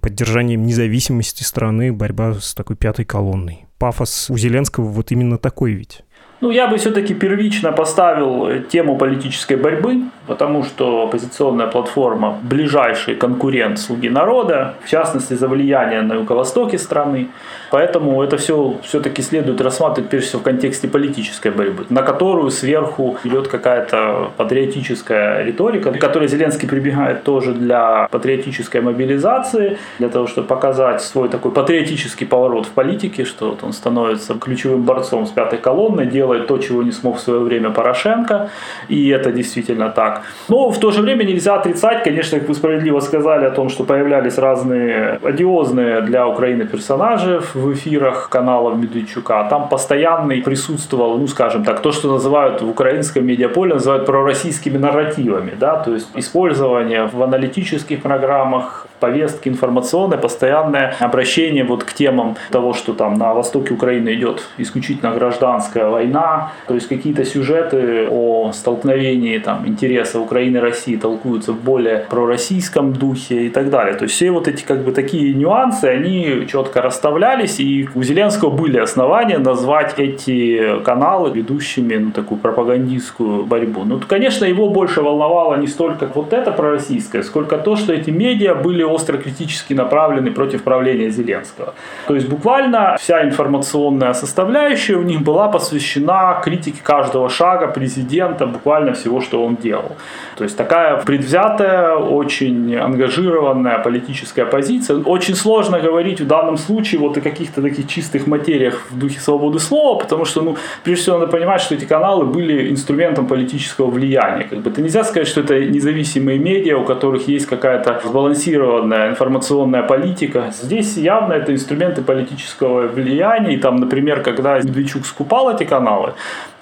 поддержанием 0.00 0.64
независимости 0.64 1.44
страны 1.44 1.92
борьба 1.92 2.34
с 2.34 2.54
такой 2.54 2.76
пятой 2.76 3.04
колонной? 3.04 3.66
Пафос 3.78 4.28
у 4.28 4.36
Зеленского 4.36 4.86
вот 4.86 5.12
именно 5.12 5.38
такой 5.38 5.72
ведь. 5.72 6.02
Ну, 6.40 6.52
я 6.52 6.68
бы 6.68 6.76
все-таки 6.76 7.14
первично 7.14 7.72
поставил 7.72 8.62
тему 8.68 8.96
политической 8.96 9.56
борьбы, 9.56 10.02
потому 10.28 10.62
что 10.62 11.08
оппозиционная 11.08 11.66
платформа– 11.66 12.38
ближайший 12.42 13.16
конкурент 13.16 13.80
«Слуги 13.80 14.08
народа», 14.08 14.76
в 14.84 14.88
частности, 14.88 15.34
за 15.34 15.48
влияние 15.48 16.02
на 16.02 16.14
юго-востоке 16.14 16.78
страны. 16.78 17.26
Поэтому 17.70 18.22
это 18.22 18.36
все 18.36 18.76
все-таки 18.82 19.22
следует 19.22 19.60
рассматривать 19.60 20.10
прежде 20.10 20.28
всего 20.28 20.40
в 20.40 20.44
контексте 20.44 20.88
политической 20.88 21.50
борьбы, 21.50 21.84
на 21.90 22.02
которую 22.02 22.50
сверху 22.50 23.16
идет 23.24 23.48
какая-то 23.48 24.30
патриотическая 24.36 25.44
риторика, 25.44 25.92
к 25.92 25.98
которой 25.98 26.28
Зеленский 26.28 26.68
прибегает 26.68 27.24
тоже 27.24 27.52
для 27.52 28.08
патриотической 28.10 28.80
мобилизации, 28.80 29.78
для 29.98 30.08
того, 30.08 30.26
чтобы 30.26 30.46
показать 30.46 31.02
свой 31.02 31.28
такой 31.28 31.52
патриотический 31.52 32.26
поворот 32.26 32.66
в 32.66 32.70
политике, 32.70 33.24
что 33.24 33.50
вот 33.50 33.62
он 33.62 33.72
становится 33.72 34.34
ключевым 34.34 34.82
борцом 34.82 35.26
с 35.26 35.30
пятой 35.30 35.58
колонной, 35.58 36.06
делает 36.06 36.46
то, 36.46 36.58
чего 36.58 36.82
не 36.82 36.92
смог 36.92 37.16
в 37.16 37.20
свое 37.20 37.40
время 37.40 37.70
Порошенко, 37.70 38.50
и 38.88 39.08
это 39.08 39.32
действительно 39.32 39.90
так. 39.90 40.22
Но 40.48 40.70
в 40.70 40.78
то 40.78 40.90
же 40.90 41.02
время 41.02 41.24
нельзя 41.24 41.54
отрицать, 41.54 42.04
конечно, 42.04 42.38
как 42.38 42.48
вы 42.48 42.54
справедливо 42.54 43.00
сказали 43.00 43.44
о 43.44 43.50
том, 43.50 43.68
что 43.68 43.84
появлялись 43.84 44.38
разные 44.38 45.18
одиозные 45.22 46.00
для 46.02 46.26
Украины 46.26 46.66
персонажи 46.66 47.40
в 47.54 47.57
эфирах 47.66 48.28
каналов 48.28 48.76
Медведчука. 48.76 49.46
Там 49.50 49.68
постоянный 49.68 50.42
присутствовал, 50.42 51.18
ну, 51.18 51.26
скажем 51.26 51.64
так, 51.64 51.80
то, 51.80 51.92
что 51.92 52.12
называют 52.12 52.62
в 52.62 52.68
украинском 52.68 53.24
медиаполе, 53.26 53.74
называют 53.74 54.06
пророссийскими 54.06 54.78
нарративами, 54.78 55.54
да, 55.58 55.76
то 55.76 55.94
есть 55.94 56.08
использование 56.14 57.06
в 57.06 57.22
аналитических 57.22 58.02
программах, 58.02 58.87
повестки 59.00 59.48
информационной, 59.48 60.18
постоянное 60.18 60.94
обращение 61.00 61.64
вот 61.64 61.84
к 61.84 61.92
темам 61.92 62.36
того, 62.50 62.72
что 62.72 62.92
там 62.92 63.14
на 63.14 63.34
востоке 63.34 63.74
Украины 63.74 64.14
идет 64.14 64.42
исключительно 64.58 65.12
гражданская 65.12 65.88
война, 65.88 66.52
то 66.66 66.74
есть 66.74 66.88
какие-то 66.88 67.24
сюжеты 67.24 68.08
о 68.10 68.52
столкновении 68.52 69.38
там 69.38 69.66
интереса 69.66 70.20
Украины 70.20 70.58
и 70.58 70.60
России 70.60 70.96
толкуются 70.96 71.52
в 71.52 71.60
более 71.60 72.06
пророссийском 72.10 72.92
духе 72.92 73.46
и 73.46 73.48
так 73.50 73.70
далее. 73.70 73.94
То 73.94 74.04
есть 74.04 74.14
все 74.14 74.30
вот 74.30 74.48
эти 74.48 74.64
как 74.64 74.84
бы 74.84 74.92
такие 74.92 75.34
нюансы, 75.34 75.84
они 75.84 76.46
четко 76.50 76.82
расставлялись, 76.82 77.60
и 77.60 77.88
у 77.94 78.02
Зеленского 78.02 78.50
были 78.50 78.78
основания 78.78 79.38
назвать 79.38 79.94
эти 79.98 80.80
каналы 80.84 81.30
ведущими 81.30 81.96
ну, 81.96 82.10
такую 82.10 82.38
пропагандистскую 82.38 83.44
борьбу. 83.44 83.84
Ну, 83.84 84.00
конечно, 84.06 84.44
его 84.44 84.68
больше 84.68 85.02
волновало 85.02 85.56
не 85.56 85.66
столько 85.66 86.10
вот 86.14 86.32
это 86.32 86.50
пророссийское, 86.52 87.22
сколько 87.22 87.58
то, 87.58 87.76
что 87.76 87.92
эти 87.92 88.10
медиа 88.10 88.54
были 88.54 88.82
остро 88.88 89.18
критически 89.18 89.74
направлены 89.74 90.30
против 90.30 90.62
правления 90.62 91.10
Зеленского. 91.10 91.74
То 92.06 92.14
есть 92.14 92.28
буквально 92.28 92.96
вся 92.98 93.24
информационная 93.24 94.14
составляющая 94.14 94.96
у 94.96 95.02
них 95.02 95.22
была 95.22 95.48
посвящена 95.48 96.40
критике 96.42 96.80
каждого 96.82 97.28
шага 97.28 97.68
президента, 97.68 98.46
буквально 98.46 98.92
всего, 98.92 99.20
что 99.20 99.44
он 99.44 99.56
делал. 99.56 99.96
То 100.36 100.44
есть 100.44 100.56
такая 100.56 100.96
предвзятая, 100.96 101.96
очень 101.96 102.76
ангажированная 102.76 103.78
политическая 103.78 104.44
позиция. 104.44 104.98
Очень 104.98 105.34
сложно 105.34 105.80
говорить 105.80 106.20
в 106.20 106.26
данном 106.26 106.56
случае 106.56 107.00
вот 107.00 107.16
о 107.16 107.20
каких-то 107.20 107.62
таких 107.62 107.86
чистых 107.88 108.26
материях 108.26 108.86
в 108.90 108.98
духе 108.98 109.20
свободы 109.20 109.58
слова, 109.58 109.98
потому 109.98 110.24
что, 110.24 110.42
ну, 110.42 110.56
прежде 110.84 111.02
всего, 111.02 111.18
надо 111.18 111.30
понимать, 111.30 111.60
что 111.60 111.74
эти 111.74 111.84
каналы 111.84 112.24
были 112.24 112.70
инструментом 112.70 113.26
политического 113.26 113.90
влияния. 113.90 114.44
Как 114.44 114.58
бы 114.60 114.70
это 114.70 114.82
нельзя 114.82 115.04
сказать, 115.04 115.28
что 115.28 115.40
это 115.40 115.60
независимые 115.60 116.38
медиа, 116.38 116.78
у 116.78 116.84
которых 116.84 117.28
есть 117.28 117.46
какая-то 117.46 118.00
сбалансированная 118.04 118.77
информационная 118.84 119.82
политика. 119.82 120.52
Здесь 120.52 120.96
явно 120.96 121.34
это 121.34 121.52
инструменты 121.52 122.02
политического 122.02 122.86
влияния. 122.86 123.54
И 123.54 123.58
там, 123.58 123.76
например, 123.76 124.22
когда 124.22 124.58
Медведчук 124.58 125.06
скупал 125.06 125.50
эти 125.54 125.64
каналы, 125.64 126.14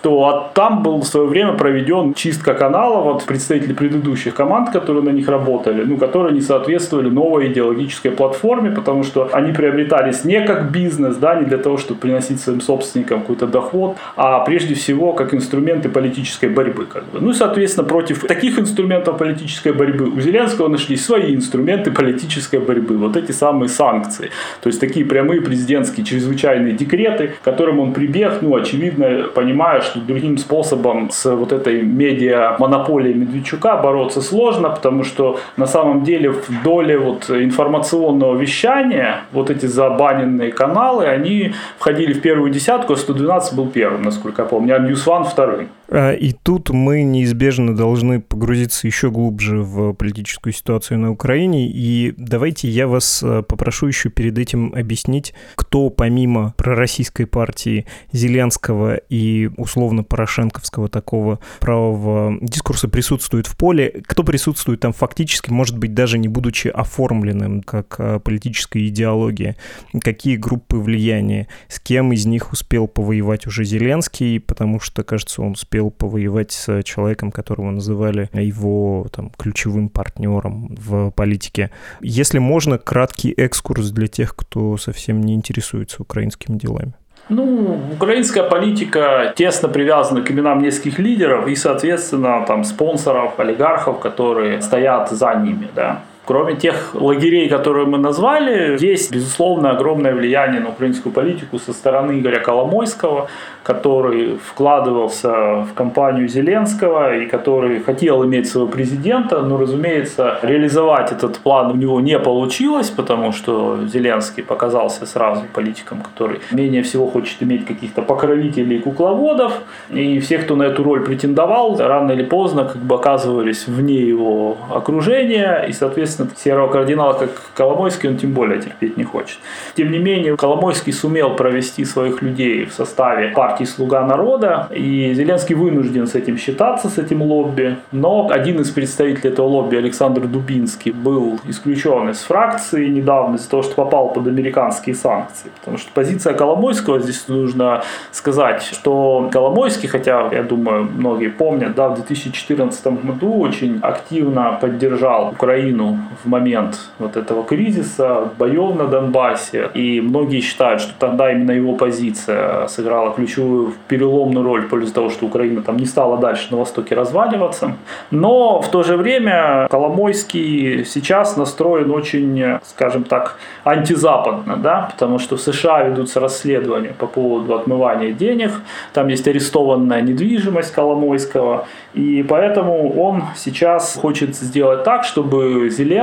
то 0.06 0.52
там 0.54 0.84
был 0.84 1.00
в 1.00 1.04
свое 1.04 1.26
время 1.26 1.54
проведен 1.54 2.14
чистка 2.14 2.54
канала, 2.54 3.02
вот 3.02 3.25
представители 3.25 3.72
предыдущих 3.72 4.34
команд, 4.34 4.70
которые 4.70 5.02
на 5.02 5.10
них 5.10 5.28
работали, 5.28 5.82
ну, 5.82 5.96
которые 5.96 6.32
не 6.32 6.40
соответствовали 6.40 7.10
новой 7.10 7.48
идеологической 7.48 8.12
платформе, 8.12 8.70
потому 8.70 9.02
что 9.02 9.28
они 9.32 9.52
приобретались 9.52 10.25
не 10.25 10.40
как 10.46 10.70
бизнес, 10.70 11.16
да, 11.16 11.34
не 11.34 11.44
для 11.44 11.58
того, 11.58 11.76
чтобы 11.76 11.98
приносить 11.98 12.40
своим 12.40 12.60
собственникам 12.60 13.22
какой-то 13.22 13.48
доход, 13.48 13.96
а 14.14 14.44
прежде 14.44 14.75
всего 14.76 15.12
как 15.12 15.34
инструменты 15.34 15.88
политической 15.88 16.50
борьбы. 16.50 16.86
Как 16.86 17.02
бы. 17.06 17.18
Ну 17.20 17.30
и, 17.30 17.34
соответственно, 17.34 17.88
против 17.88 18.20
таких 18.28 18.60
инструментов 18.60 19.18
политической 19.18 19.72
борьбы 19.72 20.04
у 20.04 20.20
Зеленского 20.20 20.68
нашлись 20.68 21.04
свои 21.04 21.34
инструменты 21.34 21.90
политической 21.90 22.60
борьбы, 22.60 22.96
вот 22.96 23.16
эти 23.16 23.32
самые 23.32 23.68
санкции. 23.68 24.30
То 24.62 24.68
есть 24.68 24.78
такие 24.78 25.04
прямые 25.04 25.40
президентские 25.40 26.06
чрезвычайные 26.06 26.75
декреты, 26.75 27.32
к 27.40 27.44
которым 27.44 27.80
он 27.80 27.92
прибег, 27.92 28.34
ну, 28.40 28.54
очевидно, 28.54 29.25
понимая, 29.34 29.80
что 29.80 29.96
другим 30.00 30.38
способом 30.38 31.11
с 31.11 31.35
вот 31.35 31.53
этой 31.53 31.83
медиа-монополией 31.83 33.15
Медведчука 33.15 33.76
бороться 33.76 34.21
сложно, 34.21 34.71
потому 34.71 35.05
что 35.05 35.38
на 35.57 35.67
самом 35.67 36.05
деле 36.05 36.31
в 36.31 36.62
доле 36.62 36.99
вот 36.99 37.31
информационного 37.31 38.37
вещания 38.37 39.21
вот 39.33 39.50
эти 39.50 39.67
забаненные 39.67 40.53
каналы, 40.53 41.07
они 41.07 41.53
входили 41.79 42.12
в 42.12 42.21
первую 42.21 42.50
десятку, 42.50 42.95
а 42.95 42.97
112 42.97 43.55
был 43.55 43.69
первым, 43.69 44.03
насколько 44.03 44.43
я 44.43 44.49
помню, 44.49 44.76
а 44.76 44.79
News 44.79 45.07
One 45.07 45.25
вторым. 45.25 45.69
А, 45.88 46.12
и 46.12 46.33
тут 46.33 46.71
мы 46.71 47.03
неизбежно 47.03 47.76
должны 47.76 48.21
погрузиться 48.21 48.87
еще 48.87 49.11
глубже 49.11 49.59
в 49.59 49.93
политическую 49.93 50.53
ситуацию 50.53 50.99
на 50.99 51.11
Украине. 51.11 51.69
И 51.69 52.15
давайте 52.17 52.69
я 52.69 52.87
вас 52.87 53.23
э, 53.23 53.43
попрошу 53.43 53.87
еще 53.87 54.09
перед 54.09 54.38
этим 54.38 54.73
объяснить, 54.75 55.35
кто 55.55 55.91
помимо 55.91 56.55
пророссийской 56.57 57.26
партии 57.26 57.87
Зеленского 58.12 58.97
и 59.09 59.50
условно 59.57 59.75
порошенковского 60.02 60.88
такого 60.88 61.38
правого 61.61 62.38
дискурса 62.40 62.88
присутствует 62.88 63.47
в 63.47 63.56
поле, 63.56 64.02
кто 64.06 64.23
присутствует 64.25 64.80
там 64.80 64.92
фактически, 64.92 65.50
может 65.50 65.78
быть, 65.78 65.95
даже 65.95 66.18
не 66.18 66.28
будучи 66.28 66.68
оформленным 66.68 67.62
как 67.62 67.97
э, 67.99 68.21
политическая 68.21 68.87
идеология, 68.87 69.56
какие 70.00 70.37
группы 70.37 70.76
влияния, 70.76 71.49
с 71.68 71.78
кем 71.80 72.12
из 72.12 72.26
них 72.26 72.52
успел 72.52 72.88
повоевать 72.88 73.47
уже 73.47 73.64
Зеленский, 73.64 74.40
потому 74.40 74.80
что, 74.80 75.02
кажется, 75.02 75.42
он 75.42 75.52
успел 75.52 75.90
повоевать 75.90 76.52
с 76.52 76.83
человеком, 76.83 77.30
которого 77.30 77.71
называли 77.71 78.30
его 78.33 79.06
там, 79.12 79.30
ключевым 79.37 79.88
партнером 79.88 80.75
в 80.76 81.11
политике. 81.11 81.71
Если 82.00 82.38
можно, 82.38 82.78
краткий 82.78 83.33
экскурс 83.33 83.90
для 83.90 84.06
тех, 84.06 84.35
кто 84.35 84.76
совсем 84.76 85.21
не 85.21 85.35
интересуется 85.35 86.02
украинскими 86.02 86.56
делами. 86.59 86.95
Ну, 87.28 87.80
украинская 87.92 88.44
политика 88.44 89.32
тесно 89.35 89.68
привязана 89.68 90.23
к 90.23 90.30
именам 90.30 90.62
нескольких 90.62 90.99
лидеров 91.00 91.49
и, 91.49 91.56
соответственно, 91.56 92.44
там 92.46 92.62
спонсоров, 92.62 93.40
олигархов, 93.40 93.99
которые 93.99 94.62
стоят 94.62 95.11
за 95.11 95.35
ними, 95.35 95.68
да. 95.75 96.02
Кроме 96.26 96.56
тех 96.56 96.90
лагерей, 96.95 97.49
которые 97.49 97.87
мы 97.87 97.99
назвали, 97.99 98.76
есть, 98.85 99.12
безусловно, 99.12 99.71
огромное 99.71 100.12
влияние 100.12 100.61
на 100.61 100.71
украинскую 100.71 101.12
политику 101.12 101.61
со 101.61 101.73
стороны 101.73 102.18
Игоря 102.18 102.40
Коломойского, 102.40 103.28
который 103.62 104.37
вкладывался 104.45 105.30
в 105.62 105.68
кампанию 105.75 106.28
Зеленского 106.28 107.16
и 107.16 107.26
который 107.26 107.78
хотел 107.80 108.25
иметь 108.25 108.49
своего 108.49 108.68
президента, 108.68 109.40
но, 109.40 109.56
разумеется, 109.56 110.38
реализовать 110.42 111.12
этот 111.12 111.38
план 111.38 111.71
у 111.71 111.76
него 111.76 112.00
не 112.00 112.18
получилось, 112.18 112.90
потому 112.90 113.33
что 113.33 113.78
Зеленский 113.87 114.42
показался 114.42 115.06
сразу 115.06 115.42
политиком, 115.52 116.00
который 116.00 116.40
менее 116.50 116.83
всего 116.83 117.06
хочет 117.06 117.40
иметь 117.42 117.66
каких-то 117.66 118.02
покровителей 118.02 118.78
и 118.78 118.80
кукловодов, 118.80 119.52
и 119.90 120.18
все, 120.18 120.38
кто 120.38 120.56
на 120.56 120.64
эту 120.64 120.83
роль 120.83 121.04
претендовал, 121.04 121.76
рано 121.78 122.11
или 122.11 122.25
поздно 122.25 122.64
как 122.64 122.83
бы 122.83 122.97
оказывались 122.97 123.68
вне 123.68 124.00
его 124.00 124.56
окружения, 124.75 125.66
и, 125.68 125.73
соответственно, 125.73 126.15
серого 126.37 126.68
кардинала, 126.68 127.14
как 127.14 127.30
Коломойский, 127.54 128.08
он 128.08 128.16
тем 128.16 128.32
более 128.32 128.61
терпеть 128.61 128.96
не 128.96 129.04
хочет. 129.04 129.38
Тем 129.75 129.90
не 129.90 129.99
менее, 129.99 130.37
Коломойский 130.37 130.92
сумел 130.92 131.35
провести 131.37 131.85
своих 131.85 132.23
людей 132.23 132.64
в 132.64 132.73
составе 132.73 133.28
партии 133.28 133.64
«Слуга 133.64 134.04
народа», 134.04 134.68
и 134.70 135.12
Зеленский 135.14 135.54
вынужден 135.54 136.06
с 136.06 136.14
этим 136.14 136.38
считаться, 136.38 136.88
с 136.88 136.99
этим 136.99 137.23
лобби. 137.23 137.76
Но 137.92 138.28
один 138.30 138.61
из 138.61 138.70
представителей 138.70 139.30
этого 139.30 139.46
лобби, 139.46 139.76
Александр 139.76 140.26
Дубинский, 140.26 140.92
был 140.92 141.40
исключен 141.49 142.08
из 142.11 142.20
фракции 142.20 142.88
недавно 142.88 143.37
из-за 143.37 143.50
того, 143.50 143.62
что 143.62 143.75
попал 143.75 144.12
под 144.12 144.26
американские 144.26 144.94
санкции. 144.94 145.50
Потому 145.61 145.78
что 145.78 145.90
позиция 145.94 146.35
Коломойского, 146.35 147.00
здесь 147.00 147.28
нужно 147.28 147.82
сказать, 148.12 148.62
что 148.62 149.28
Коломойский, 149.32 149.88
хотя, 149.88 150.28
я 150.32 150.42
думаю, 150.42 150.85
многие 150.85 151.28
помнят, 151.28 151.75
да, 151.75 151.88
в 151.88 151.94
2014 151.94 152.87
году 152.87 153.38
очень 153.38 153.78
активно 153.82 154.58
поддержал 154.61 155.28
Украину 155.30 155.99
в 156.22 156.28
момент 156.28 156.78
вот 156.98 157.16
этого 157.16 157.44
кризиса, 157.44 158.28
боев 158.38 158.76
на 158.76 158.86
Донбассе. 158.86 159.70
И 159.75 160.00
многие 160.00 160.40
считают, 160.40 160.80
что 160.80 160.92
тогда 160.98 161.32
именно 161.32 161.52
его 161.52 161.75
позиция 161.75 162.66
сыграла 162.68 163.12
ключевую 163.12 163.72
переломную 163.88 164.44
роль 164.44 164.62
пользу 164.62 164.92
того, 164.92 165.10
что 165.10 165.26
Украина 165.26 165.62
там 165.62 165.76
не 165.76 165.86
стала 165.86 166.18
дальше 166.18 166.48
на 166.50 166.58
Востоке 166.58 166.94
разваливаться. 166.94 167.76
Но 168.10 168.60
в 168.60 168.70
то 168.70 168.82
же 168.82 168.96
время 168.96 169.66
Коломойский 169.70 170.84
сейчас 170.84 171.36
настроен 171.36 171.90
очень, 171.90 172.58
скажем 172.64 173.04
так, 173.04 173.38
антизападно, 173.64 174.56
да, 174.56 174.88
потому 174.92 175.18
что 175.18 175.36
в 175.36 175.40
США 175.40 175.82
ведутся 175.82 176.20
расследования 176.20 176.94
по 176.98 177.06
поводу 177.06 177.54
отмывания 177.54 178.12
денег, 178.12 178.52
там 178.92 179.08
есть 179.08 179.26
арестованная 179.28 180.02
недвижимость 180.02 180.72
Коломойского, 180.72 181.66
и 181.94 182.25
поэтому 182.28 183.00
он 183.00 183.25
сейчас 183.36 183.98
хочет 184.00 184.36
сделать 184.36 184.84
так, 184.84 185.04
чтобы 185.04 185.70
Зеленский 185.70 185.96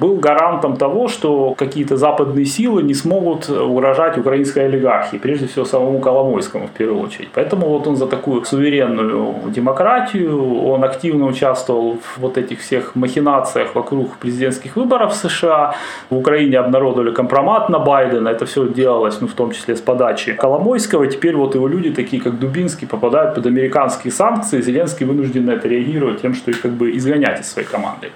был 0.00 0.16
гарантом 0.16 0.76
того, 0.76 1.08
что 1.08 1.54
какие-то 1.54 1.96
западные 1.96 2.44
силы 2.44 2.82
не 2.82 2.94
смогут 2.94 3.48
угрожать 3.48 4.18
украинской 4.18 4.66
олигархии, 4.66 5.16
прежде 5.16 5.46
всего 5.46 5.64
самому 5.64 6.00
Коломойскому 6.00 6.66
в 6.66 6.70
первую 6.70 7.02
очередь. 7.02 7.28
Поэтому 7.34 7.68
вот 7.68 7.86
он 7.86 7.96
за 7.96 8.06
такую 8.06 8.44
суверенную 8.44 9.34
демократию, 9.46 10.64
он 10.64 10.84
активно 10.84 11.26
участвовал 11.26 11.98
в 12.02 12.18
вот 12.18 12.38
этих 12.38 12.60
всех 12.60 12.94
махинациях 12.94 13.74
вокруг 13.74 14.16
президентских 14.16 14.76
выборов 14.76 15.12
в 15.12 15.16
США. 15.16 15.74
В 16.10 16.16
Украине 16.16 16.58
обнародовали 16.58 17.12
компромат 17.12 17.68
на 17.68 17.78
Байдена, 17.78 18.28
это 18.28 18.46
все 18.46 18.68
делалось, 18.68 19.20
ну, 19.20 19.28
в 19.28 19.32
том 19.32 19.52
числе 19.52 19.74
с 19.76 19.80
подачи 19.80 20.32
Коломойского. 20.32 21.06
Теперь 21.06 21.36
вот 21.36 21.54
его 21.54 21.68
люди, 21.68 21.90
такие 21.90 22.22
как 22.22 22.38
Дубинский, 22.38 22.86
попадают 22.86 23.34
под 23.34 23.46
американские 23.46 24.12
санкции. 24.12 24.60
Зеленский 24.60 25.06
вынужден 25.06 25.46
на 25.46 25.52
это 25.52 25.68
реагировать 25.68 26.22
тем, 26.22 26.34
что 26.34 26.50
их 26.50 26.60
как 26.60 26.72
бы 26.72 26.96
изгонять 26.96 27.40
из 27.40 27.52
своей 27.52 27.68
команды. 27.68 28.10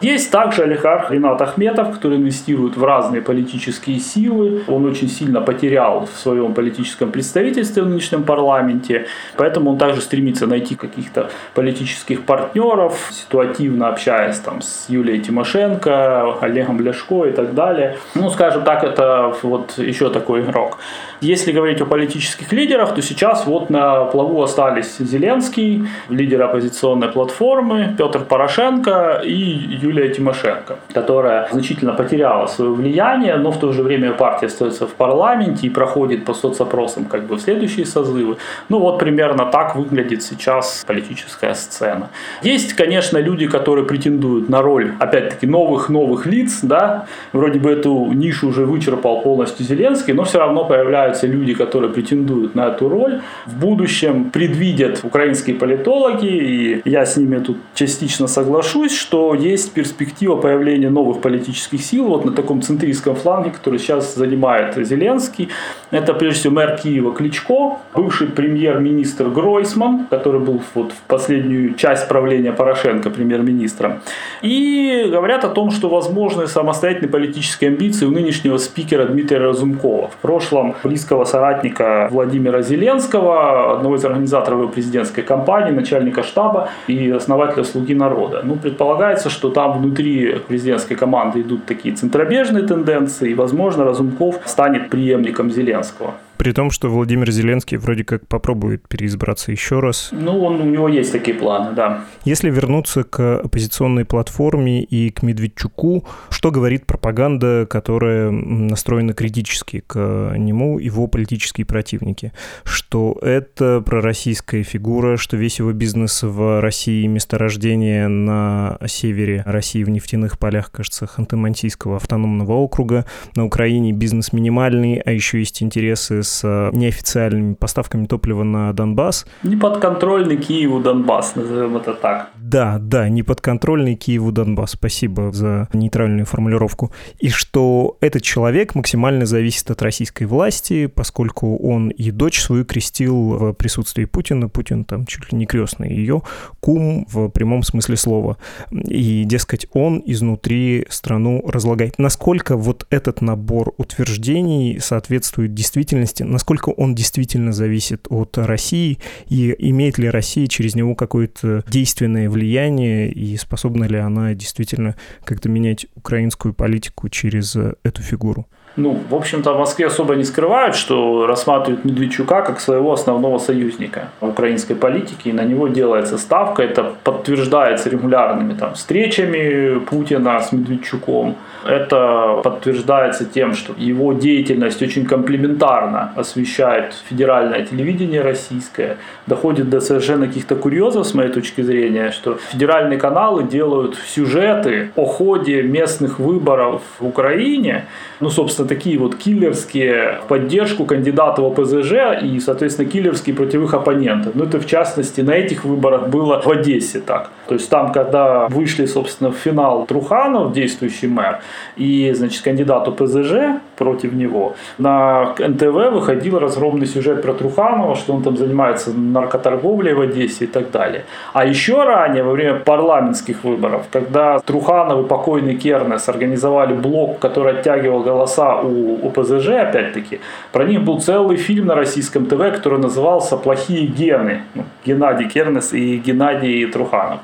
Есть 0.00 0.30
также 0.44 0.64
олигарх 0.64 1.10
Ренат 1.10 1.40
Ахметов, 1.40 1.92
который 1.94 2.18
инвестирует 2.18 2.76
в 2.76 2.84
разные 2.84 3.22
политические 3.22 3.98
силы. 3.98 4.62
Он 4.68 4.84
очень 4.84 5.08
сильно 5.08 5.40
потерял 5.40 6.06
в 6.06 6.18
своем 6.18 6.52
политическом 6.52 7.10
представительстве 7.10 7.82
в 7.82 7.88
нынешнем 7.88 8.24
парламенте. 8.24 9.06
Поэтому 9.36 9.70
он 9.70 9.78
также 9.78 10.02
стремится 10.02 10.46
найти 10.46 10.74
каких-то 10.74 11.30
политических 11.54 12.24
партнеров, 12.24 13.08
ситуативно 13.10 13.88
общаясь 13.88 14.38
там 14.38 14.60
с 14.60 14.84
Юлией 14.88 15.20
Тимошенко, 15.20 16.36
Олегом 16.42 16.78
Ляшко 16.80 17.24
и 17.24 17.32
так 17.32 17.54
далее. 17.54 17.96
Ну, 18.14 18.28
скажем 18.28 18.64
так, 18.64 18.84
это 18.84 19.34
вот 19.42 19.78
еще 19.78 20.10
такой 20.10 20.42
игрок. 20.42 20.78
Если 21.24 21.52
говорить 21.52 21.80
о 21.80 21.86
политических 21.86 22.52
лидерах, 22.52 22.94
то 22.94 23.00
сейчас 23.00 23.46
вот 23.46 23.70
на 23.70 24.04
плаву 24.04 24.42
остались 24.42 24.98
Зеленский, 24.98 25.88
лидер 26.10 26.42
оппозиционной 26.42 27.08
платформы, 27.08 27.94
Петр 27.96 28.20
Порошенко 28.20 29.22
и 29.24 29.32
Юлия 29.32 30.10
Тимошенко, 30.10 30.76
которая 30.92 31.48
значительно 31.50 31.94
потеряла 31.94 32.46
свое 32.46 32.72
влияние, 32.72 33.36
но 33.36 33.52
в 33.52 33.58
то 33.58 33.72
же 33.72 33.82
время 33.82 34.12
партия 34.12 34.48
остается 34.48 34.86
в 34.86 34.92
парламенте 34.92 35.66
и 35.66 35.70
проходит 35.70 36.26
по 36.26 36.34
соцопросам 36.34 37.06
как 37.06 37.24
бы 37.24 37.36
в 37.36 37.40
следующие 37.40 37.86
созывы. 37.86 38.36
Ну 38.68 38.78
вот 38.78 38.98
примерно 38.98 39.46
так 39.46 39.76
выглядит 39.76 40.22
сейчас 40.22 40.84
политическая 40.86 41.54
сцена. 41.54 42.10
Есть, 42.42 42.74
конечно, 42.74 43.16
люди, 43.16 43.46
которые 43.46 43.86
претендуют 43.86 44.50
на 44.50 44.60
роль, 44.60 44.92
опять-таки, 45.00 45.46
новых-новых 45.46 46.26
лиц, 46.26 46.58
да, 46.60 47.06
вроде 47.32 47.58
бы 47.60 47.70
эту 47.70 48.12
нишу 48.12 48.48
уже 48.48 48.66
вычерпал 48.66 49.22
полностью 49.22 49.64
Зеленский, 49.64 50.12
но 50.12 50.24
все 50.24 50.38
равно 50.38 50.66
появляются 50.66 51.13
появляются 51.14 51.26
люди, 51.26 51.54
которые 51.54 51.92
претендуют 51.92 52.54
на 52.54 52.68
эту 52.68 52.88
роль. 52.88 53.20
В 53.46 53.58
будущем 53.58 54.30
предвидят 54.30 55.00
украинские 55.04 55.56
политологи, 55.56 56.26
и 56.26 56.82
я 56.84 57.04
с 57.04 57.16
ними 57.16 57.38
тут 57.38 57.56
частично 57.74 58.26
соглашусь, 58.26 58.92
что 58.96 59.34
есть 59.34 59.72
перспектива 59.72 60.36
появления 60.36 60.90
новых 60.90 61.20
политических 61.20 61.80
сил 61.82 62.06
вот 62.06 62.24
на 62.24 62.32
таком 62.32 62.62
центристском 62.62 63.14
фланге, 63.14 63.50
который 63.50 63.78
сейчас 63.78 64.14
занимает 64.14 64.76
Зеленский. 64.76 65.48
Это 65.90 66.14
прежде 66.14 66.40
всего 66.40 66.54
мэр 66.54 66.76
Киева 66.82 67.12
Кличко, 67.14 67.78
бывший 67.94 68.26
премьер-министр 68.26 69.28
Гройсман, 69.28 70.06
который 70.10 70.40
был 70.40 70.62
вот 70.74 70.92
в 70.92 71.02
последнюю 71.08 71.74
часть 71.74 72.08
правления 72.08 72.52
Порошенко 72.52 73.10
премьер-министром. 73.10 74.00
И 74.42 75.06
говорят 75.10 75.44
о 75.44 75.48
том, 75.48 75.70
что 75.70 75.88
возможны 75.88 76.46
самостоятельные 76.46 77.10
политические 77.10 77.70
амбиции 77.70 78.06
у 78.06 78.10
нынешнего 78.10 78.58
спикера 78.58 79.06
Дмитрия 79.06 79.38
Разумкова. 79.38 80.08
В 80.08 80.16
прошлом 80.16 80.74
близкого 81.04 81.24
соратника 81.24 82.08
Владимира 82.10 82.62
Зеленского, 82.62 83.74
одного 83.74 83.96
из 83.96 84.04
организаторов 84.04 84.60
его 84.60 84.68
президентской 84.68 85.22
кампании, 85.22 85.70
начальника 85.70 86.22
штаба 86.22 86.68
и 86.88 87.10
основателя 87.10 87.64
«Слуги 87.64 87.94
народа». 87.94 88.40
Ну, 88.44 88.56
предполагается, 88.56 89.28
что 89.28 89.50
там 89.50 89.78
внутри 89.78 90.38
президентской 90.48 90.94
команды 90.94 91.40
идут 91.40 91.66
такие 91.66 91.94
центробежные 91.94 92.66
тенденции, 92.66 93.30
и, 93.30 93.34
возможно, 93.34 93.84
Разумков 93.84 94.36
станет 94.46 94.88
преемником 94.90 95.50
Зеленского. 95.50 96.14
При 96.36 96.52
том, 96.52 96.70
что 96.70 96.88
Владимир 96.88 97.30
Зеленский 97.30 97.76
вроде 97.76 98.04
как 98.04 98.26
попробует 98.26 98.88
переизбраться 98.88 99.52
еще 99.52 99.80
раз. 99.80 100.10
Ну, 100.12 100.42
он, 100.42 100.60
у 100.60 100.64
него 100.64 100.88
есть 100.88 101.12
такие 101.12 101.36
планы, 101.36 101.74
да. 101.74 102.04
Если 102.24 102.50
вернуться 102.50 103.04
к 103.04 103.40
оппозиционной 103.40 104.04
платформе 104.04 104.82
и 104.82 105.10
к 105.10 105.22
Медведчуку, 105.22 106.04
что 106.30 106.50
говорит 106.50 106.86
пропаганда, 106.86 107.66
которая 107.68 108.30
настроена 108.30 109.12
критически 109.12 109.82
к 109.86 110.34
нему, 110.36 110.78
его 110.78 111.06
политические 111.06 111.64
противники? 111.66 112.32
Что 112.64 113.16
это 113.22 113.80
пророссийская 113.80 114.64
фигура, 114.64 115.16
что 115.16 115.36
весь 115.36 115.60
его 115.60 115.72
бизнес 115.72 116.22
в 116.22 116.60
России, 116.60 117.06
месторождение 117.06 118.08
на 118.08 118.78
севере 118.86 119.42
России 119.46 119.84
в 119.84 119.90
нефтяных 119.90 120.38
полях, 120.38 120.72
кажется, 120.72 121.06
Ханты-Мансийского 121.06 121.96
автономного 121.96 122.54
округа, 122.54 123.06
на 123.36 123.44
Украине 123.44 123.92
бизнес 123.92 124.32
минимальный, 124.32 124.96
а 124.96 125.12
еще 125.12 125.38
есть 125.38 125.62
интересы 125.62 126.23
с 126.24 126.42
э, 126.44 126.70
неофициальными 126.72 127.54
поставками 127.54 128.06
топлива 128.06 128.42
на 128.42 128.72
Донбасс. 128.72 129.26
Неподконтрольный 129.42 130.36
Киеву 130.36 130.80
Донбасс, 130.80 131.36
назовем 131.36 131.76
это 131.76 131.94
так. 131.94 132.30
Да, 132.36 132.78
да, 132.78 133.08
неподконтрольный 133.08 133.94
Киеву 133.94 134.32
Донбасс. 134.32 134.72
Спасибо 134.72 135.32
за 135.32 135.68
нейтральную 135.72 136.26
формулировку. 136.26 136.92
И 137.18 137.28
что 137.28 137.96
этот 138.00 138.22
человек 138.22 138.74
максимально 138.74 139.26
зависит 139.26 139.70
от 139.70 139.82
российской 139.82 140.24
власти, 140.24 140.86
поскольку 140.86 141.56
он 141.56 141.88
и 141.88 142.10
дочь 142.10 142.40
свою 142.40 142.64
крестил 142.64 143.14
в 143.38 143.52
присутствии 143.52 144.04
Путина. 144.04 144.48
Путин 144.48 144.84
там 144.84 145.06
чуть 145.06 145.32
ли 145.32 145.38
не 145.38 145.46
крестный 145.46 145.94
ее, 145.94 146.22
кум 146.60 147.06
в 147.10 147.28
прямом 147.28 147.62
смысле 147.62 147.96
слова. 147.96 148.36
И, 148.70 149.24
дескать, 149.24 149.66
он 149.72 150.02
изнутри 150.04 150.86
страну 150.88 151.42
разлагает. 151.46 151.98
Насколько 151.98 152.56
вот 152.56 152.86
этот 152.90 153.20
набор 153.20 153.74
утверждений 153.76 154.78
соответствует 154.80 155.54
действительности 155.54 156.13
власти, 156.14 156.22
насколько 156.22 156.70
он 156.70 156.94
действительно 156.94 157.52
зависит 157.52 158.06
от 158.10 158.38
России, 158.38 158.98
и 159.28 159.54
имеет 159.70 159.98
ли 159.98 160.08
Россия 160.08 160.46
через 160.46 160.74
него 160.74 160.94
какое-то 160.94 161.64
действенное 161.68 162.28
влияние, 162.30 163.10
и 163.10 163.36
способна 163.36 163.84
ли 163.84 163.98
она 163.98 164.34
действительно 164.34 164.94
как-то 165.24 165.48
менять 165.48 165.86
украинскую 165.96 166.54
политику 166.54 167.08
через 167.08 167.56
эту 167.56 168.02
фигуру? 168.02 168.46
Ну, 168.76 168.98
в 169.08 169.14
общем-то, 169.14 169.52
в 169.52 169.58
Москве 169.58 169.86
особо 169.86 170.16
не 170.16 170.24
скрывают, 170.24 170.74
что 170.74 171.26
рассматривают 171.26 171.84
Медведчука 171.84 172.42
как 172.42 172.60
своего 172.60 172.92
основного 172.92 173.38
союзника 173.38 174.08
украинской 174.20 174.74
политике, 174.74 175.30
и 175.30 175.32
на 175.32 175.44
него 175.44 175.68
делается 175.68 176.18
ставка. 176.18 176.62
Это 176.62 176.92
подтверждается 177.04 177.88
регулярными 177.88 178.54
там, 178.54 178.74
встречами 178.74 179.78
Путина 179.78 180.40
с 180.40 180.50
Медведчуком. 180.50 181.36
Это 181.64 182.40
подтверждается 182.42 183.24
тем, 183.24 183.54
что 183.54 183.74
его 183.76 184.12
деятельность 184.12 184.82
очень 184.82 185.06
комплементарно 185.06 186.12
освещает 186.16 186.94
федеральное 187.08 187.64
телевидение 187.64 188.22
российское. 188.22 188.96
Доходит 189.28 189.70
до 189.70 189.80
совершенно 189.80 190.26
каких-то 190.26 190.56
курьезов, 190.56 191.06
с 191.06 191.14
моей 191.14 191.30
точки 191.30 191.62
зрения, 191.62 192.10
что 192.10 192.34
федеральные 192.50 192.98
каналы 192.98 193.44
делают 193.44 193.96
сюжеты 194.06 194.90
о 194.96 195.04
ходе 195.04 195.62
местных 195.62 196.18
выборов 196.18 196.82
в 196.98 197.06
Украине, 197.06 197.84
ну, 198.20 198.30
собственно, 198.30 198.63
такие 198.64 198.98
вот 198.98 199.16
киллерские 199.16 200.20
в 200.24 200.28
поддержку 200.28 200.84
кандидатов 200.84 201.58
ОПЗЖ 201.58 202.22
и, 202.22 202.40
соответственно, 202.40 202.88
киллерские 202.88 203.34
против 203.34 203.62
их 203.62 203.74
оппонентов. 203.74 204.34
Ну, 204.34 204.44
это, 204.44 204.60
в 204.60 204.66
частности, 204.66 205.20
на 205.20 205.32
этих 205.32 205.64
выборах 205.64 206.08
было 206.08 206.40
в 206.40 206.50
Одессе 206.50 207.00
так. 207.00 207.30
То 207.46 207.54
есть 207.54 207.68
там, 207.68 207.92
когда 207.92 208.48
вышли, 208.48 208.86
собственно, 208.86 209.30
в 209.30 209.36
финал 209.36 209.86
Труханов, 209.86 210.52
действующий 210.52 211.08
мэр, 211.08 211.40
и, 211.76 212.12
значит, 212.14 212.42
кандидат 212.42 212.88
ОПЗЖ 212.88 213.60
против 213.76 214.12
него, 214.12 214.54
на 214.78 215.34
НТВ 215.38 215.92
выходил 215.92 216.38
разгромный 216.38 216.86
сюжет 216.86 217.22
про 217.22 217.32
Труханова, 217.32 217.94
что 217.96 218.12
он 218.14 218.22
там 218.22 218.36
занимается 218.36 218.92
наркоторговлей 218.92 219.94
в 219.94 220.00
Одессе 220.00 220.44
и 220.44 220.46
так 220.46 220.70
далее. 220.70 221.04
А 221.32 221.44
еще 221.44 221.84
ранее, 221.84 222.22
во 222.22 222.32
время 222.32 222.54
парламентских 222.58 223.44
выборов, 223.44 223.86
когда 223.90 224.38
Труханов 224.40 225.04
и 225.04 225.08
покойный 225.08 225.56
Кернес 225.56 226.08
организовали 226.08 226.74
блок, 226.74 227.18
который 227.18 227.58
оттягивал 227.58 228.00
голоса 228.00 228.60
у 228.60 229.06
ОПЗЖ, 229.06 229.48
опять-таки, 229.48 230.20
про 230.52 230.64
них 230.64 230.82
был 230.82 231.00
целый 231.00 231.36
фильм 231.36 231.66
на 231.66 231.74
российском 231.74 232.26
ТВ, 232.26 232.38
который 232.54 232.78
назывался 232.78 233.36
«Плохие 233.36 233.86
гены». 233.86 234.42
Ну, 234.54 234.64
Геннадий 234.86 235.28
Кернес 235.28 235.72
и 235.72 235.96
Геннадий 235.96 236.66
Труханов. 236.66 237.20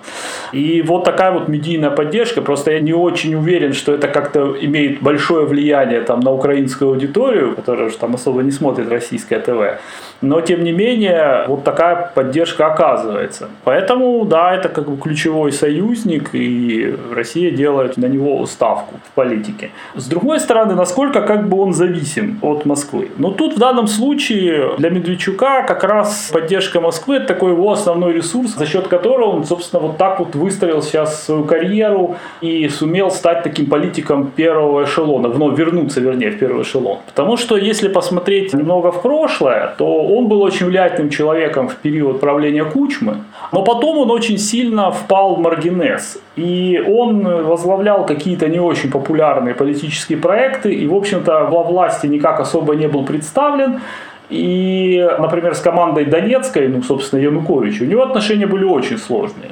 И 0.52 0.82
вот 0.82 1.04
такая 1.04 1.32
вот 1.32 1.48
медийная 1.48 1.90
поддержка. 1.90 2.42
Просто 2.42 2.72
я 2.72 2.80
не 2.80 2.94
очень 2.94 3.34
уверен, 3.34 3.72
что 3.72 3.92
это 3.92 4.08
как-то 4.08 4.56
имеет 4.60 5.02
большое 5.02 5.46
влияние 5.46 6.00
там, 6.00 6.20
на 6.20 6.30
украинскую 6.40 6.90
аудиторию, 6.90 7.54
которая 7.54 7.90
же 7.90 7.98
там 7.98 8.14
особо 8.14 8.42
не 8.42 8.50
смотрит 8.50 8.88
российское 8.88 9.38
ТВ. 9.38 9.78
Но, 10.22 10.40
тем 10.40 10.64
не 10.64 10.72
менее, 10.72 11.44
вот 11.48 11.64
такая 11.64 12.10
поддержка 12.14 12.66
оказывается. 12.66 13.48
Поэтому, 13.64 14.24
да, 14.24 14.54
это 14.54 14.68
как 14.68 14.88
бы 14.88 14.96
ключевой 14.96 15.52
союзник, 15.52 16.30
и 16.34 16.94
Россия 17.14 17.50
делает 17.50 17.96
на 17.96 18.06
него 18.06 18.44
ставку 18.46 18.94
в 19.06 19.14
политике. 19.14 19.70
С 19.94 20.06
другой 20.06 20.40
стороны, 20.40 20.74
насколько 20.74 21.22
как 21.22 21.48
бы 21.48 21.60
он 21.60 21.72
зависим 21.72 22.38
от 22.42 22.66
Москвы. 22.66 23.08
Но 23.18 23.30
тут 23.30 23.56
в 23.56 23.58
данном 23.58 23.86
случае 23.86 24.76
для 24.78 24.90
Медведчука 24.90 25.62
как 25.62 25.84
раз 25.84 26.30
поддержка 26.32 26.80
Москвы– 26.80 27.16
это 27.16 27.26
такой 27.34 27.52
его 27.52 27.70
основной 27.72 28.12
ресурс, 28.12 28.56
за 28.56 28.66
счет 28.66 28.88
которого 28.88 29.36
он, 29.36 29.44
собственно, 29.44 29.82
вот 29.82 29.96
так 29.96 30.18
вот 30.18 30.34
выстроил 30.34 30.82
сейчас 30.82 31.24
свою 31.24 31.44
карьеру 31.44 32.16
и 32.40 32.68
сумел 32.68 33.10
стать 33.10 33.42
таким 33.42 33.66
политиком 33.66 34.30
первого 34.36 34.84
эшелона, 34.84 35.28
вновь 35.28 35.58
вернуться, 35.58 36.00
вернее, 36.00 36.29
в 36.30 36.38
первый 36.38 36.62
эшелон. 36.62 36.98
Потому 37.06 37.36
что 37.36 37.56
если 37.56 37.88
посмотреть 37.88 38.54
немного 38.54 38.90
в 38.90 39.02
прошлое, 39.02 39.74
то 39.78 39.86
он 39.86 40.28
был 40.28 40.42
очень 40.42 40.66
влиятельным 40.66 41.10
человеком 41.10 41.68
в 41.68 41.76
период 41.76 42.20
правления 42.20 42.64
Кучмы, 42.64 43.16
но 43.52 43.62
потом 43.62 43.98
он 43.98 44.10
очень 44.10 44.38
сильно 44.38 44.90
впал 44.90 45.34
в 45.34 45.40
маргинез. 45.40 46.18
И 46.36 46.82
он 46.86 47.44
возглавлял 47.44 48.06
какие-то 48.06 48.48
не 48.48 48.60
очень 48.60 48.90
популярные 48.90 49.54
политические 49.54 50.18
проекты, 50.18 50.72
и, 50.72 50.86
в 50.86 50.94
общем-то, 50.94 51.48
во 51.50 51.62
власти 51.62 52.06
никак 52.06 52.40
особо 52.40 52.74
не 52.74 52.88
был 52.88 53.04
представлен. 53.04 53.80
И, 54.30 55.08
например, 55.18 55.54
с 55.54 55.60
командой 55.60 56.04
Донецкой, 56.04 56.68
ну, 56.68 56.82
собственно, 56.82 57.20
Янукович, 57.20 57.80
у 57.80 57.84
него 57.84 58.02
отношения 58.02 58.46
были 58.46 58.64
очень 58.64 58.96
сложные. 58.96 59.50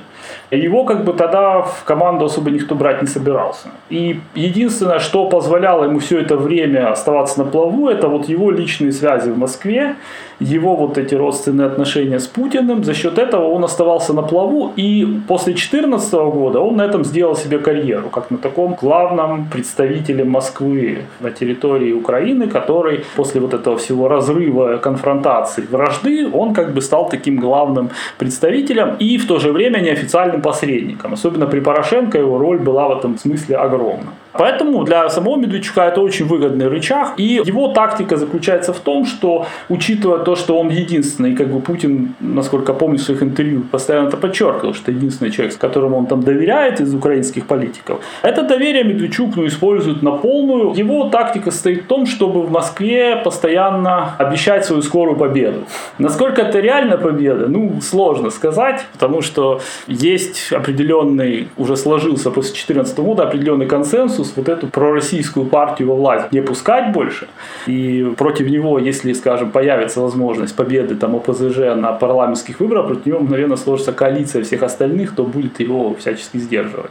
Его 0.51 0.85
как 0.85 1.05
бы 1.05 1.13
тогда 1.13 1.61
в 1.63 1.85
команду 1.85 2.25
особо 2.25 2.51
никто 2.51 2.75
брать 2.75 3.03
не 3.03 3.09
собирался. 3.09 3.69
И 3.91 4.21
единственное, 4.35 4.99
что 4.99 5.29
позволяло 5.29 5.85
ему 5.85 5.99
все 5.99 6.21
это 6.21 6.37
время 6.37 6.91
оставаться 6.91 7.39
на 7.45 7.51
плаву, 7.51 7.89
это 7.89 8.09
вот 8.09 8.29
его 8.29 8.51
личные 8.51 8.93
связи 8.93 9.31
в 9.31 9.39
Москве, 9.39 9.97
его 10.41 10.77
вот 10.77 10.99
эти 10.99 11.15
родственные 11.15 11.67
отношения 11.67 12.19
с 12.19 12.27
Путиным. 12.27 12.85
За 12.85 12.95
счет 12.95 13.19
этого 13.19 13.49
он 13.49 13.65
оставался 13.65 14.13
на 14.13 14.23
плаву, 14.23 14.73
и 14.77 15.07
после 15.27 15.53
2014 15.53 16.13
года 16.13 16.61
он 16.61 16.77
на 16.77 16.83
этом 16.83 17.05
сделал 17.05 17.37
себе 17.37 17.59
карьеру, 17.59 18.09
как 18.09 18.31
на 18.31 18.39
таком 18.39 18.75
главном 18.75 19.49
представителе 19.51 20.25
Москвы 20.25 20.99
на 21.21 21.31
территории 21.31 21.93
Украины, 21.93 22.47
который 22.47 23.05
после 23.17 23.41
вот 23.41 23.55
этого 23.55 23.77
всего 23.77 24.09
разрыва, 24.09 24.79
конфронтации, 24.79 25.67
вражды, 25.71 26.29
он 26.33 26.55
как 26.55 26.73
бы 26.73 26.81
стал 26.81 27.09
таким 27.09 27.37
главным 27.37 27.91
представителем 28.19 28.97
и 28.99 29.19
в 29.19 29.27
то 29.27 29.39
же 29.39 29.53
время 29.53 29.81
неофициальным 29.81 30.38
посредником. 30.43 31.13
Особенно 31.15 31.47
при 31.47 31.61
Порошенко 31.61 32.19
его 32.19 32.39
роль 32.39 32.59
была 32.59 32.89
в 32.89 32.99
этом 32.99 33.19
смысле 33.19 33.57
огромна. 33.57 34.13
Поэтому 34.39 34.85
для 34.85 35.09
самого 35.11 35.37
Медведчука 35.37 35.83
это 35.83 36.01
очень 36.01 36.27
выгодный 36.27 36.69
рычаг. 36.69 37.15
И 37.17 37.43
его 37.45 37.69
тактика 37.69 38.17
заключается 38.17 38.73
в 38.73 38.79
том, 38.79 39.05
что, 39.05 39.47
учитывая 39.69 40.19
то, 40.19 40.37
что 40.37 40.59
он 40.59 40.69
единственный, 40.71 41.35
как 41.35 41.49
бы 41.49 41.61
Путин, 41.61 42.15
насколько 42.21 42.73
помню 42.73 42.99
в 42.99 43.03
своих 43.03 43.23
интервью, 43.23 43.63
постоянно 43.71 44.09
это 44.09 44.17
подчеркивал, 44.17 44.75
что 44.75 44.93
единственный 44.93 45.33
человек, 45.33 45.55
с 45.55 45.57
которым 45.57 45.95
он 45.95 46.07
там 46.07 46.23
доверяет 46.23 46.81
из 46.81 46.95
украинских 46.95 47.47
политиков, 47.47 48.01
это 48.23 48.43
доверие 48.43 48.85
Медведчук 48.85 49.37
ну, 49.37 49.47
использует 49.47 50.03
на 50.03 50.13
полную. 50.13 50.73
Его 50.75 51.09
тактика 51.09 51.51
состоит 51.51 51.83
в 51.83 51.87
том, 51.87 52.07
чтобы 52.07 52.43
в 52.43 52.51
Москве 52.51 53.17
постоянно 53.25 54.15
обещать 54.19 54.65
свою 54.65 54.83
скорую 54.83 55.17
победу. 55.17 55.65
Насколько 55.99 56.43
это 56.43 56.61
реально 56.61 56.97
победа, 56.97 57.49
ну, 57.49 57.81
сложно 57.81 58.31
сказать, 58.31 58.87
потому 58.93 59.23
что 59.23 59.61
есть 59.89 60.53
определенный, 60.53 61.49
уже 61.57 61.77
сложился 61.77 62.31
после 62.31 62.53
2014 62.53 62.99
года 62.99 63.23
определенный 63.25 63.67
консенсус, 63.67 64.28
консенсус 64.29 64.37
вот 64.37 64.49
эту 64.49 64.67
пророссийскую 64.67 65.47
партию 65.47 65.89
во 65.89 65.95
власть 65.95 66.33
не 66.33 66.43
пускать 66.43 66.93
больше. 66.93 67.29
И 67.67 68.13
против 68.17 68.49
него, 68.49 68.79
если, 68.79 69.13
скажем, 69.13 69.51
появится 69.51 70.01
возможность 70.01 70.57
победы 70.57 70.95
там 70.95 71.15
ОПЗЖ 71.17 71.77
на 71.77 71.93
парламентских 71.93 72.61
выборах, 72.61 72.87
против 72.87 73.07
него 73.07 73.21
мгновенно 73.21 73.57
сложится 73.57 73.93
коалиция 73.93 74.43
всех 74.43 74.63
остальных, 74.63 75.13
кто 75.13 75.25
будет 75.25 75.61
его 75.61 75.95
всячески 75.95 76.39
сдерживать. 76.39 76.91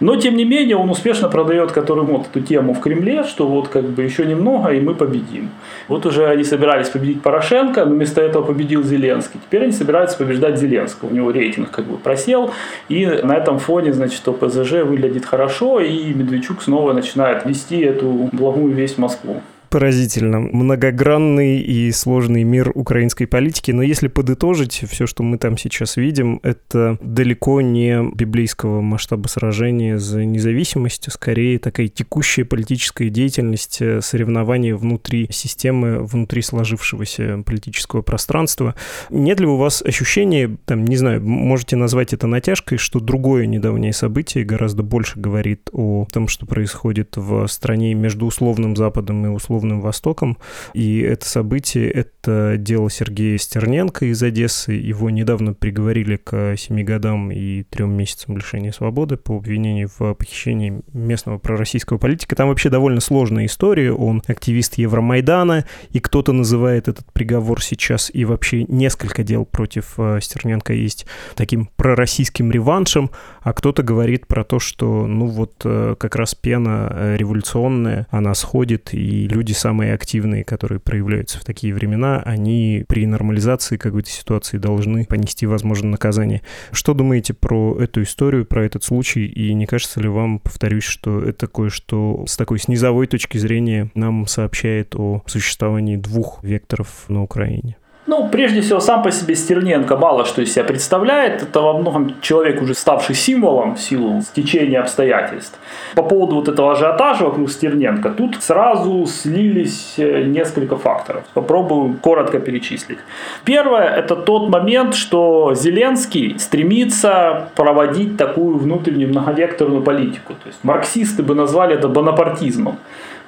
Но, 0.00 0.16
тем 0.16 0.36
не 0.36 0.44
менее, 0.44 0.76
он 0.76 0.90
успешно 0.90 1.28
продает 1.28 1.72
который 1.72 2.04
вот 2.04 2.26
эту 2.26 2.40
тему 2.40 2.72
в 2.72 2.80
Кремле, 2.80 3.24
что 3.24 3.46
вот 3.46 3.68
как 3.68 3.84
бы 3.84 4.02
еще 4.02 4.24
немного, 4.24 4.68
и 4.68 4.80
мы 4.80 4.94
победим. 4.94 5.48
Вот 5.88 6.06
уже 6.06 6.26
они 6.26 6.44
собирались 6.44 6.88
победить 6.88 7.22
Порошенко, 7.22 7.84
но 7.84 7.94
вместо 7.94 8.20
этого 8.20 8.44
победил 8.44 8.82
Зеленский. 8.82 9.40
Теперь 9.46 9.64
они 9.64 9.72
собираются 9.72 10.18
побеждать 10.18 10.58
Зеленского. 10.58 11.10
У 11.10 11.14
него 11.14 11.30
рейтинг 11.30 11.70
как 11.70 11.84
бы 11.84 11.96
просел, 11.96 12.50
и 12.88 13.06
на 13.06 13.36
этом 13.36 13.58
фоне, 13.58 13.92
значит, 13.92 14.28
ОПЗЖ 14.28 14.84
выглядит 14.84 15.24
хорошо, 15.24 15.80
и 15.80 16.14
Медведчук 16.14 16.62
снова 16.66 16.92
начинает 16.92 17.46
вести 17.46 17.80
эту 17.80 18.28
благую 18.32 18.74
весть 18.74 18.98
Москву 18.98 19.40
поразительно. 19.68 20.40
Многогранный 20.40 21.58
и 21.60 21.90
сложный 21.92 22.44
мир 22.44 22.70
украинской 22.74 23.26
политики. 23.26 23.70
Но 23.72 23.82
если 23.82 24.08
подытожить, 24.08 24.84
все, 24.88 25.06
что 25.06 25.22
мы 25.22 25.38
там 25.38 25.58
сейчас 25.58 25.96
видим, 25.96 26.40
это 26.42 26.98
далеко 27.00 27.60
не 27.60 28.02
библейского 28.14 28.80
масштаба 28.80 29.28
сражения 29.28 29.98
за 29.98 30.24
независимость, 30.24 31.08
а 31.08 31.10
скорее 31.10 31.58
такая 31.58 31.88
текущая 31.88 32.44
политическая 32.44 33.08
деятельность, 33.10 33.78
э, 33.80 34.00
соревнования 34.00 34.76
внутри 34.76 35.28
системы, 35.30 36.04
внутри 36.04 36.42
сложившегося 36.42 37.42
политического 37.44 38.02
пространства. 38.02 38.74
Нет 39.10 39.40
ли 39.40 39.46
у 39.46 39.56
вас 39.56 39.82
ощущения, 39.82 40.56
там, 40.64 40.84
не 40.84 40.96
знаю, 40.96 41.22
можете 41.22 41.76
назвать 41.76 42.12
это 42.12 42.26
натяжкой, 42.26 42.78
что 42.78 43.00
другое 43.00 43.46
недавнее 43.46 43.92
событие 43.92 44.44
гораздо 44.44 44.82
больше 44.82 45.18
говорит 45.18 45.68
о 45.72 46.06
том, 46.12 46.28
что 46.28 46.46
происходит 46.46 47.16
в 47.16 47.46
стране 47.48 47.94
между 47.94 48.26
условным 48.26 48.76
Западом 48.76 49.26
и 49.26 49.28
условным 49.28 49.55
условным 49.56 49.80
Востоком. 49.80 50.38
И 50.74 51.00
это 51.00 51.26
событие— 51.26 51.90
это 52.26 52.56
дело 52.58 52.90
Сергея 52.90 53.38
Стерненко 53.38 54.06
из 54.06 54.22
Одессы. 54.22 54.72
Его 54.72 55.10
недавно 55.10 55.54
приговорили 55.54 56.16
к 56.16 56.56
7 56.56 56.82
годам 56.84 57.30
и 57.30 57.62
3 57.62 57.86
месяцам 57.86 58.36
лишения 58.36 58.72
свободы 58.72 59.16
по 59.16 59.36
обвинению 59.36 59.88
в 59.98 60.14
похищении 60.14 60.82
местного 60.92 61.38
пророссийского 61.38 61.98
политика. 61.98 62.36
Там 62.36 62.48
вообще 62.48 62.70
довольно 62.70 63.00
сложная 63.00 63.46
история. 63.46 63.92
Он 63.92 64.22
активист 64.26 64.78
Евромайдана, 64.78 65.64
и 65.90 66.00
кто-то 66.00 66.32
называет 66.32 66.88
этот 66.88 67.12
приговор 67.12 67.62
сейчас 67.62 68.10
и 68.12 68.24
вообще 68.24 68.64
несколько 68.64 69.22
дел 69.22 69.44
против 69.44 69.94
э, 69.98 70.18
Стерненко 70.20 70.72
есть 70.72 71.06
таким 71.34 71.70
пророссийским 71.76 72.50
реваншем, 72.50 73.10
а 73.42 73.52
кто-то 73.52 73.82
говорит 73.82 74.26
про 74.26 74.44
то, 74.44 74.58
что 74.58 75.06
ну 75.06 75.26
вот 75.26 75.62
э, 75.64 75.94
как 75.98 76.16
раз 76.16 76.34
пена 76.34 76.88
э, 76.90 77.16
революционная, 77.16 78.06
она 78.10 78.34
сходит, 78.34 78.92
и 78.92 79.28
люди 79.28 79.45
люди 79.46 79.52
самые 79.52 79.94
активные, 79.94 80.42
которые 80.42 80.80
проявляются 80.80 81.38
в 81.38 81.44
такие 81.44 81.72
времена, 81.72 82.20
они 82.26 82.84
при 82.88 83.06
нормализации 83.06 83.76
какой-то 83.76 84.10
ситуации 84.10 84.58
должны 84.58 85.04
понести, 85.04 85.46
возможно, 85.46 85.90
наказание. 85.90 86.42
Что 86.72 86.94
думаете 86.94 87.32
про 87.32 87.78
эту 87.80 88.02
историю, 88.02 88.44
про 88.44 88.64
этот 88.64 88.82
случай, 88.82 89.24
и 89.26 89.54
не 89.54 89.66
кажется 89.66 90.00
ли 90.00 90.08
вам, 90.08 90.40
повторюсь, 90.40 90.82
что 90.82 91.20
это 91.20 91.46
кое-что 91.46 92.24
с 92.26 92.36
такой 92.36 92.58
снизовой 92.58 93.06
точки 93.06 93.38
зрения 93.38 93.88
нам 93.94 94.26
сообщает 94.26 94.96
о 94.96 95.22
существовании 95.26 95.96
двух 95.96 96.42
векторов 96.42 97.04
на 97.06 97.22
Украине? 97.22 97.76
Ну, 98.06 98.28
прежде 98.28 98.60
всего, 98.60 98.78
сам 98.78 99.02
по 99.02 99.10
себе 99.10 99.34
Стерненко 99.34 99.96
мало 99.96 100.24
что 100.24 100.42
из 100.42 100.52
себя 100.52 100.64
представляет. 100.64 101.42
Это 101.42 101.60
во 101.60 101.72
многом 101.72 102.14
человек, 102.20 102.62
уже 102.62 102.74
ставший 102.74 103.16
символом 103.16 103.74
в 103.74 103.80
силу 103.80 104.20
стечения 104.22 104.80
обстоятельств. 104.80 105.58
По 105.96 106.02
поводу 106.02 106.36
вот 106.36 106.48
этого 106.48 106.72
ажиотажа 106.72 107.24
вокруг 107.24 107.50
Стерненко, 107.50 108.10
тут 108.10 108.42
сразу 108.42 109.06
слились 109.06 109.94
э, 109.98 110.22
несколько 110.22 110.76
факторов. 110.76 111.24
Попробую 111.34 111.96
коротко 112.00 112.38
перечислить. 112.38 112.98
Первое– 113.44 113.88
это 113.96 114.14
тот 114.14 114.48
момент, 114.48 114.94
что 114.94 115.54
Зеленский 115.54 116.38
стремится 116.38 117.48
проводить 117.56 118.16
такую 118.16 118.58
внутреннюю 118.58 119.08
многовекторную 119.08 119.82
политику. 119.82 120.34
То 120.34 120.46
есть 120.46 120.58
марксисты 120.62 121.24
бы 121.24 121.34
назвали 121.34 121.74
это 121.74 121.88
бонапартизмом. 121.88 122.78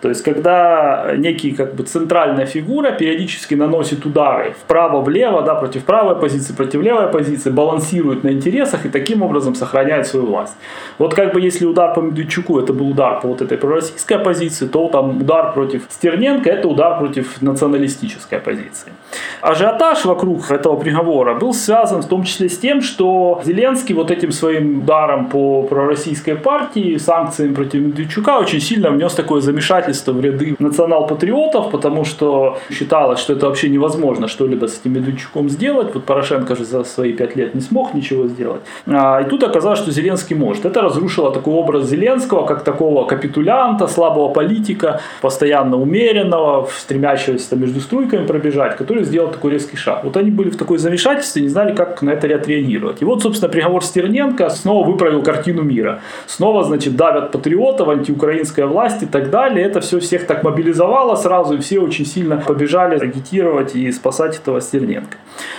То 0.01 0.09
есть, 0.09 0.23
когда 0.23 1.13
некий 1.17 1.53
как 1.53 1.75
бы 1.75 1.83
центральная 1.83 2.47
фигура 2.47 2.93
периодически 2.93 3.55
наносит 3.55 4.07
удары 4.07 4.55
вправо-влево, 4.65 5.43
да, 5.43 5.55
против 5.55 5.85
правой 5.85 6.15
позиции, 6.15 6.53
против 6.53 6.83
левой 6.83 7.09
позиции, 7.09 7.51
балансирует 7.51 8.25
на 8.25 8.31
интересах 8.31 8.87
и 8.87 8.89
таким 8.89 9.23
образом 9.23 9.55
сохраняет 9.55 10.07
свою 10.07 10.27
власть. 10.27 10.55
Вот 10.99 11.15
как 11.15 11.35
бы 11.35 11.41
если 11.41 11.67
удар 11.67 11.95
по 11.95 12.01
Медведчуку 12.01 12.61
это 12.61 12.73
был 12.73 12.91
удар 12.91 13.21
по 13.21 13.29
вот 13.29 13.43
этой 13.43 13.59
пророссийской 13.59 14.19
оппозиции, 14.19 14.67
то 14.67 14.89
там 14.89 15.23
удар 15.23 15.53
против 15.53 15.83
Стерненко 15.89 16.49
это 16.49 16.69
удар 16.69 16.99
против 16.99 17.43
националистической 17.43 18.39
оппозиции. 18.39 18.93
Ажиотаж 19.41 20.05
вокруг 20.05 20.51
этого 20.51 20.77
приговора 20.77 21.35
был 21.35 21.53
связан 21.53 22.03
в 22.03 22.09
том 22.09 22.23
числе 22.23 22.49
с 22.49 22.59
тем, 22.59 22.83
что 22.83 23.41
Зеленский 23.45 23.95
вот 23.95 24.11
этим 24.11 24.31
своим 24.33 24.83
ударом 24.83 25.27
по 25.27 25.63
пророссийской 25.63 26.37
партии, 26.37 26.99
санкциями 26.99 27.55
против 27.55 27.81
Медведчука 27.81 28.39
очень 28.39 28.61
сильно 28.61 28.91
внес 28.91 29.15
такое 29.15 29.41
замешательство 29.41 29.88
вмешательство 29.89 30.13
в 30.13 30.21
ряды 30.21 30.57
национал-патриотов, 30.59 31.71
потому 31.71 32.05
что 32.05 32.59
считалось, 32.71 33.21
что 33.21 33.33
это 33.33 33.47
вообще 33.47 33.69
невозможно 33.69 34.29
что-либо 34.29 34.67
с 34.67 34.81
этим 34.81 34.95
Медведчуком 34.95 35.49
сделать. 35.49 35.95
Вот 35.95 36.05
Порошенко 36.05 36.57
же 36.57 36.65
за 36.65 36.85
свои 36.85 37.13
пять 37.13 37.37
лет 37.37 37.55
не 37.55 37.61
смог 37.61 37.95
ничего 37.95 38.29
сделать. 38.29 38.61
А, 38.87 39.21
и 39.21 39.29
тут 39.29 39.43
оказалось, 39.43 39.79
что 39.79 39.91
Зеленский 39.91 40.37
может. 40.37 40.65
Это 40.65 40.81
разрушило 40.81 41.33
такой 41.33 41.55
образ 41.55 41.89
Зеленского, 41.89 42.47
как 42.47 42.65
такого 42.65 43.07
капитулянта, 43.07 43.89
слабого 43.89 44.33
политика, 44.33 45.01
постоянно 45.21 45.77
умеренного, 45.77 46.69
стремящегося 46.79 47.57
между 47.57 47.81
струйками 47.81 48.27
пробежать, 48.27 48.77
который 48.77 49.05
сделал 49.05 49.31
такой 49.31 49.53
резкий 49.53 49.77
шаг. 49.77 50.05
Вот 50.05 50.17
они 50.17 50.31
были 50.31 50.51
в 50.51 50.57
такой 50.57 50.79
замешательстве, 50.79 51.43
не 51.43 51.49
знали, 51.49 51.75
как 51.75 52.03
на 52.03 52.11
это 52.11 52.29
отреагировать. 52.29 53.03
И 53.03 53.05
вот, 53.05 53.23
собственно, 53.23 53.53
приговор 53.53 53.83
Стерненко 53.83 54.51
снова 54.51 54.87
выправил 54.87 55.23
картину 55.23 55.63
мира. 55.63 56.01
Снова, 56.27 56.65
значит, 56.65 56.97
давят 56.97 57.33
патриотов, 57.33 57.89
антиукраинская 57.89 58.67
власть 58.67 59.03
и 59.03 59.07
так 59.07 59.31
далее. 59.31 59.65
Это 59.65 59.78
это 59.79 59.87
все 59.87 59.99
всех 59.99 60.27
так 60.27 60.45
мобилизовало 60.45 61.17
сразу, 61.17 61.55
и 61.55 61.59
все 61.59 61.79
очень 61.79 62.07
сильно 62.07 62.37
побежали 62.37 62.99
агитировать 62.99 63.77
и 63.77 63.93
спасать 63.93 64.37
этого 64.37 64.61
Стерненко. 64.61 65.17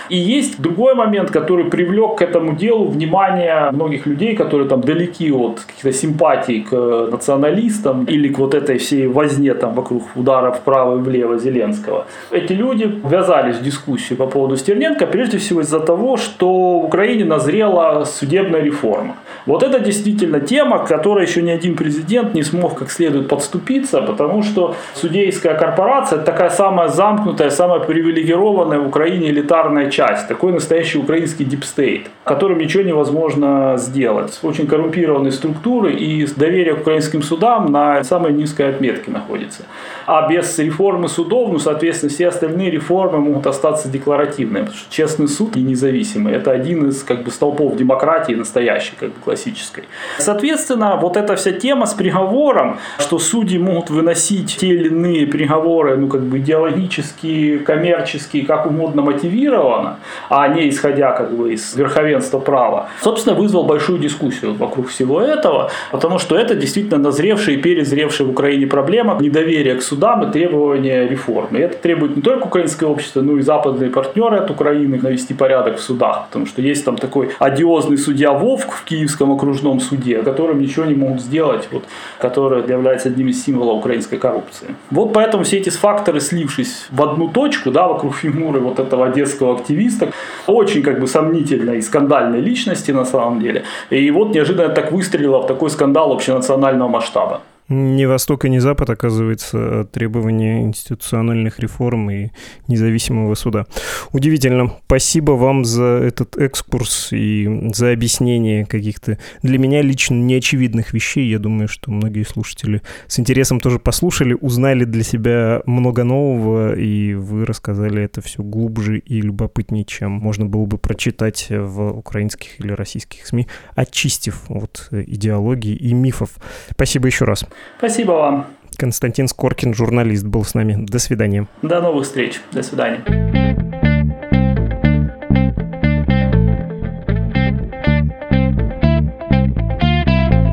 И 0.08 0.16
есть 0.16 0.60
другой 0.60 0.94
момент, 0.94 1.30
который 1.30 1.64
привлек 1.64 2.18
к 2.18 2.22
этому 2.22 2.56
делу 2.56 2.88
внимание 2.88 3.70
многих 3.72 4.06
людей, 4.06 4.36
которые 4.36 4.68
там 4.68 4.80
далеки 4.80 5.32
от 5.32 5.60
каких-то 5.60 5.92
симпатий 5.92 6.62
к 6.62 6.72
националистам 7.10 8.04
или 8.04 8.28
к 8.28 8.38
вот 8.38 8.54
этой 8.54 8.78
всей 8.78 9.06
возне 9.06 9.54
там 9.54 9.74
вокруг 9.74 10.02
удара 10.16 10.50
вправо 10.50 10.98
и 10.98 11.00
влево 11.00 11.38
Зеленского. 11.38 12.04
Эти 12.30 12.52
люди 12.52 13.00
ввязались 13.04 13.56
в 13.56 13.62
дискуссию 13.62 14.18
по 14.18 14.26
поводу 14.26 14.56
Стерненко 14.56 15.06
прежде 15.06 15.38
всего 15.38 15.60
из-за 15.60 15.80
того, 15.80 16.16
что 16.16 16.80
в 16.80 16.84
Украине 16.84 17.24
назрела 17.24 18.04
судебная 18.04 18.62
реформа. 18.62 19.14
Вот 19.46 19.62
это 19.62 19.78
действительно 19.78 20.40
тема, 20.40 20.78
к 20.78 20.88
которой 20.88 21.26
еще 21.26 21.42
ни 21.42 21.50
один 21.50 21.74
президент 21.76 22.34
не 22.34 22.42
смог 22.42 22.78
как 22.78 22.90
следует 22.90 23.28
подступиться, 23.28 24.00
потому 24.10 24.42
что 24.42 24.74
судейская 24.94 25.54
корпорация– 25.54 26.16
это 26.20 26.26
такая 26.26 26.50
самая 26.50 26.88
замкнутая, 26.88 27.50
самая 27.50 27.80
привилегированная 27.80 28.78
в 28.78 28.88
Украине 28.88 29.30
элитарная 29.30 29.90
часть, 29.90 30.28
такой 30.28 30.52
настоящий 30.52 30.98
украинский 30.98 31.44
deep 31.44 31.70
state, 31.70 32.10
которым 32.24 32.58
ничего 32.58 32.82
невозможно 32.82 33.74
сделать. 33.76 34.38
Очень 34.42 34.66
коррумпированные 34.66 35.32
структуры 35.32 35.94
и 35.94 36.26
доверие 36.36 36.74
к 36.74 36.80
украинским 36.80 37.22
судам 37.22 37.72
на 37.72 38.02
самой 38.04 38.32
низкой 38.32 38.70
отметке 38.70 39.10
находится. 39.10 39.62
А 40.06 40.28
без 40.28 40.58
реформы 40.58 41.08
судов, 41.08 41.52
ну, 41.52 41.58
соответственно, 41.58 42.10
все 42.10 42.28
остальные 42.28 42.70
реформы 42.70 43.18
могут 43.18 43.46
остаться 43.46 43.88
декларативными, 43.88 44.64
потому 44.64 44.78
что 44.78 44.92
честный 44.92 45.28
суд 45.28 45.56
и 45.56 45.62
независимый– 45.62 46.34
это 46.34 46.50
один 46.50 46.88
из 46.88 47.02
как 47.02 47.22
бы, 47.22 47.30
столпов 47.30 47.76
демократии 47.76 48.32
настоящей, 48.34 48.92
как 48.98 49.10
бы 49.10 49.14
классической. 49.24 49.84
Соответственно, 50.18 50.96
вот 50.96 51.16
эта 51.16 51.36
вся 51.36 51.52
тема 51.52 51.86
с 51.86 51.94
приговором, 51.94 52.78
что 52.98 53.18
судьи 53.18 53.58
могут 53.58 53.90
выносить 54.00 54.56
те 54.56 54.68
или 54.68 54.88
иные 54.88 55.26
приговоры, 55.26 55.96
ну, 55.96 56.08
как 56.08 56.22
бы 56.22 56.38
идеологические, 56.38 57.58
коммерческие, 57.58 58.46
как 58.46 58.66
угодно 58.66 59.02
мотивированно, 59.02 59.98
а 60.28 60.48
не 60.48 60.68
исходя 60.68 61.12
как 61.12 61.36
бы 61.36 61.52
из 61.52 61.76
верховенства 61.76 62.40
права, 62.40 62.88
собственно, 63.02 63.36
вызвал 63.36 63.64
большую 63.64 63.98
дискуссию 63.98 64.54
вокруг 64.54 64.88
всего 64.88 65.20
этого, 65.20 65.70
потому 65.92 66.18
что 66.18 66.36
это 66.36 66.54
действительно 66.54 66.98
назревшая 66.98 67.56
и 67.56 67.58
перезревшая 67.58 68.26
в 68.26 68.30
Украине 68.30 68.66
проблема 68.66 69.18
недоверия 69.20 69.74
к 69.76 69.82
судам 69.82 70.22
и 70.28 70.32
требования 70.32 71.06
реформы. 71.06 71.58
И 71.58 71.62
это 71.62 71.76
требует 71.76 72.16
не 72.16 72.22
только 72.22 72.46
украинское 72.46 72.88
общество, 72.88 73.20
но 73.20 73.36
и 73.36 73.42
западные 73.42 73.90
партнеры 73.90 74.38
от 74.38 74.50
Украины 74.50 74.98
навести 75.02 75.34
порядок 75.34 75.76
в 75.76 75.80
судах, 75.80 76.26
потому 76.26 76.46
что 76.46 76.62
есть 76.62 76.84
там 76.84 76.96
такой 76.96 77.30
одиозный 77.38 77.98
судья 77.98 78.32
Вовк 78.32 78.72
в 78.72 78.84
Киевском 78.84 79.32
окружном 79.32 79.80
суде, 79.80 80.22
которым 80.22 80.60
ничего 80.60 80.86
не 80.86 80.94
могут 80.94 81.20
сделать, 81.20 81.68
вот, 81.70 81.84
который 82.18 82.66
является 82.68 83.08
одним 83.08 83.28
из 83.28 83.44
символов 83.44 83.82
украинской 83.90 84.18
коррупции. 84.18 84.74
Вот 84.90 85.12
поэтому 85.12 85.42
все 85.42 85.58
эти 85.58 85.70
факторы, 85.70 86.20
слившись 86.20 86.86
в 86.90 87.02
одну 87.02 87.28
точку, 87.28 87.70
да, 87.70 87.88
вокруг 87.88 88.14
фигуры 88.14 88.60
вот 88.60 88.78
этого 88.78 89.06
одесского 89.06 89.54
активиста, 89.54 90.12
очень 90.46 90.82
как 90.82 91.00
бы 91.00 91.06
сомнительной 91.06 91.78
и 91.78 91.82
скандальной 91.82 92.40
личности 92.40 92.92
на 92.92 93.04
самом 93.04 93.40
деле. 93.40 93.62
И 93.90 94.10
вот 94.10 94.34
неожиданно 94.34 94.74
так 94.74 94.92
выстрелило 94.92 95.42
в 95.42 95.46
такой 95.46 95.70
скандал 95.70 96.12
общенационального 96.12 96.88
масштаба. 96.88 97.40
Ни 97.70 98.04
Восток 98.04 98.44
и 98.44 98.50
ни 98.50 98.58
Запад, 98.58 98.90
оказывается, 98.90 99.84
требования 99.92 100.64
институциональных 100.64 101.60
реформ 101.60 102.10
и 102.10 102.30
независимого 102.66 103.36
суда. 103.36 103.66
Удивительно. 104.12 104.76
Спасибо 104.86 105.32
вам 105.32 105.64
за 105.64 105.84
этот 105.84 106.36
экскурс 106.36 107.12
и 107.12 107.70
за 107.72 107.92
объяснение 107.92 108.66
каких-то 108.66 109.18
для 109.42 109.56
меня 109.56 109.82
лично 109.82 110.16
неочевидных 110.16 110.92
вещей. 110.92 111.30
Я 111.30 111.38
думаю, 111.38 111.68
что 111.68 111.92
многие 111.92 112.24
слушатели 112.24 112.82
с 113.06 113.20
интересом 113.20 113.60
тоже 113.60 113.78
послушали, 113.78 114.36
узнали 114.40 114.82
для 114.82 115.04
себя 115.04 115.62
много 115.64 116.02
нового, 116.02 116.74
и 116.74 117.14
вы 117.14 117.44
рассказали 117.44 118.02
это 118.02 118.20
все 118.20 118.42
глубже 118.42 118.98
и 118.98 119.20
любопытнее, 119.20 119.84
чем 119.84 120.10
можно 120.10 120.44
было 120.44 120.66
бы 120.66 120.76
прочитать 120.76 121.46
в 121.50 121.90
украинских 121.90 122.58
или 122.58 122.72
российских 122.72 123.24
СМИ, 123.28 123.46
очистив 123.76 124.42
от 124.48 124.88
идеологии 124.90 125.76
и 125.76 125.94
мифов. 125.94 126.30
Спасибо 126.72 127.06
еще 127.06 127.26
раз. 127.26 127.46
Спасибо 127.78 128.12
вам. 128.12 128.46
Константин 128.76 129.28
Скоркин, 129.28 129.74
журналист, 129.74 130.24
был 130.24 130.44
с 130.44 130.54
нами. 130.54 130.76
До 130.78 130.98
свидания. 130.98 131.46
До 131.62 131.80
новых 131.80 132.04
встреч. 132.04 132.40
До 132.52 132.62
свидания. 132.62 133.89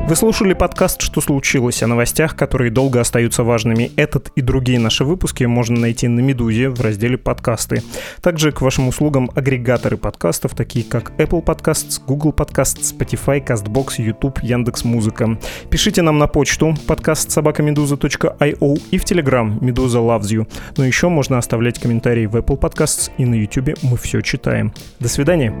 Вы 0.08 0.16
слушали 0.16 0.54
подкаст 0.54 1.02
«Что 1.02 1.20
случилось?» 1.20 1.82
о 1.82 1.86
новостях, 1.86 2.34
которые 2.34 2.70
долго 2.70 2.98
остаются 2.98 3.44
важными. 3.44 3.92
Этот 3.96 4.32
и 4.36 4.40
другие 4.40 4.78
наши 4.78 5.04
выпуски 5.04 5.44
можно 5.44 5.78
найти 5.78 6.08
на 6.08 6.20
«Медузе» 6.20 6.70
в 6.70 6.80
разделе 6.80 7.18
«Подкасты». 7.18 7.82
Также 8.22 8.50
к 8.50 8.62
вашим 8.62 8.88
услугам 8.88 9.30
агрегаторы 9.34 9.98
подкастов, 9.98 10.54
такие 10.54 10.82
как 10.82 11.10
Apple 11.18 11.44
Podcasts, 11.44 12.00
Google 12.06 12.32
Podcasts, 12.32 12.96
Spotify, 12.98 13.44
CastBox, 13.46 13.96
YouTube, 13.98 14.38
Яндекс.Музыка. 14.42 15.38
Пишите 15.68 16.00
нам 16.00 16.16
на 16.16 16.26
почту 16.26 16.74
подкаст 16.86 17.30
собакамедуза.io 17.30 18.82
и 18.90 18.96
в 18.96 19.04
Telegram 19.04 19.62
«Медуза 19.62 19.98
loves 19.98 20.30
you». 20.30 20.48
Но 20.78 20.86
еще 20.86 21.10
можно 21.10 21.36
оставлять 21.36 21.78
комментарии 21.78 22.24
в 22.24 22.34
Apple 22.34 22.58
Podcasts 22.58 23.10
и 23.18 23.26
на 23.26 23.34
YouTube 23.34 23.76
мы 23.82 23.98
все 23.98 24.22
читаем. 24.22 24.72
До 25.00 25.08
свидания. 25.10 25.52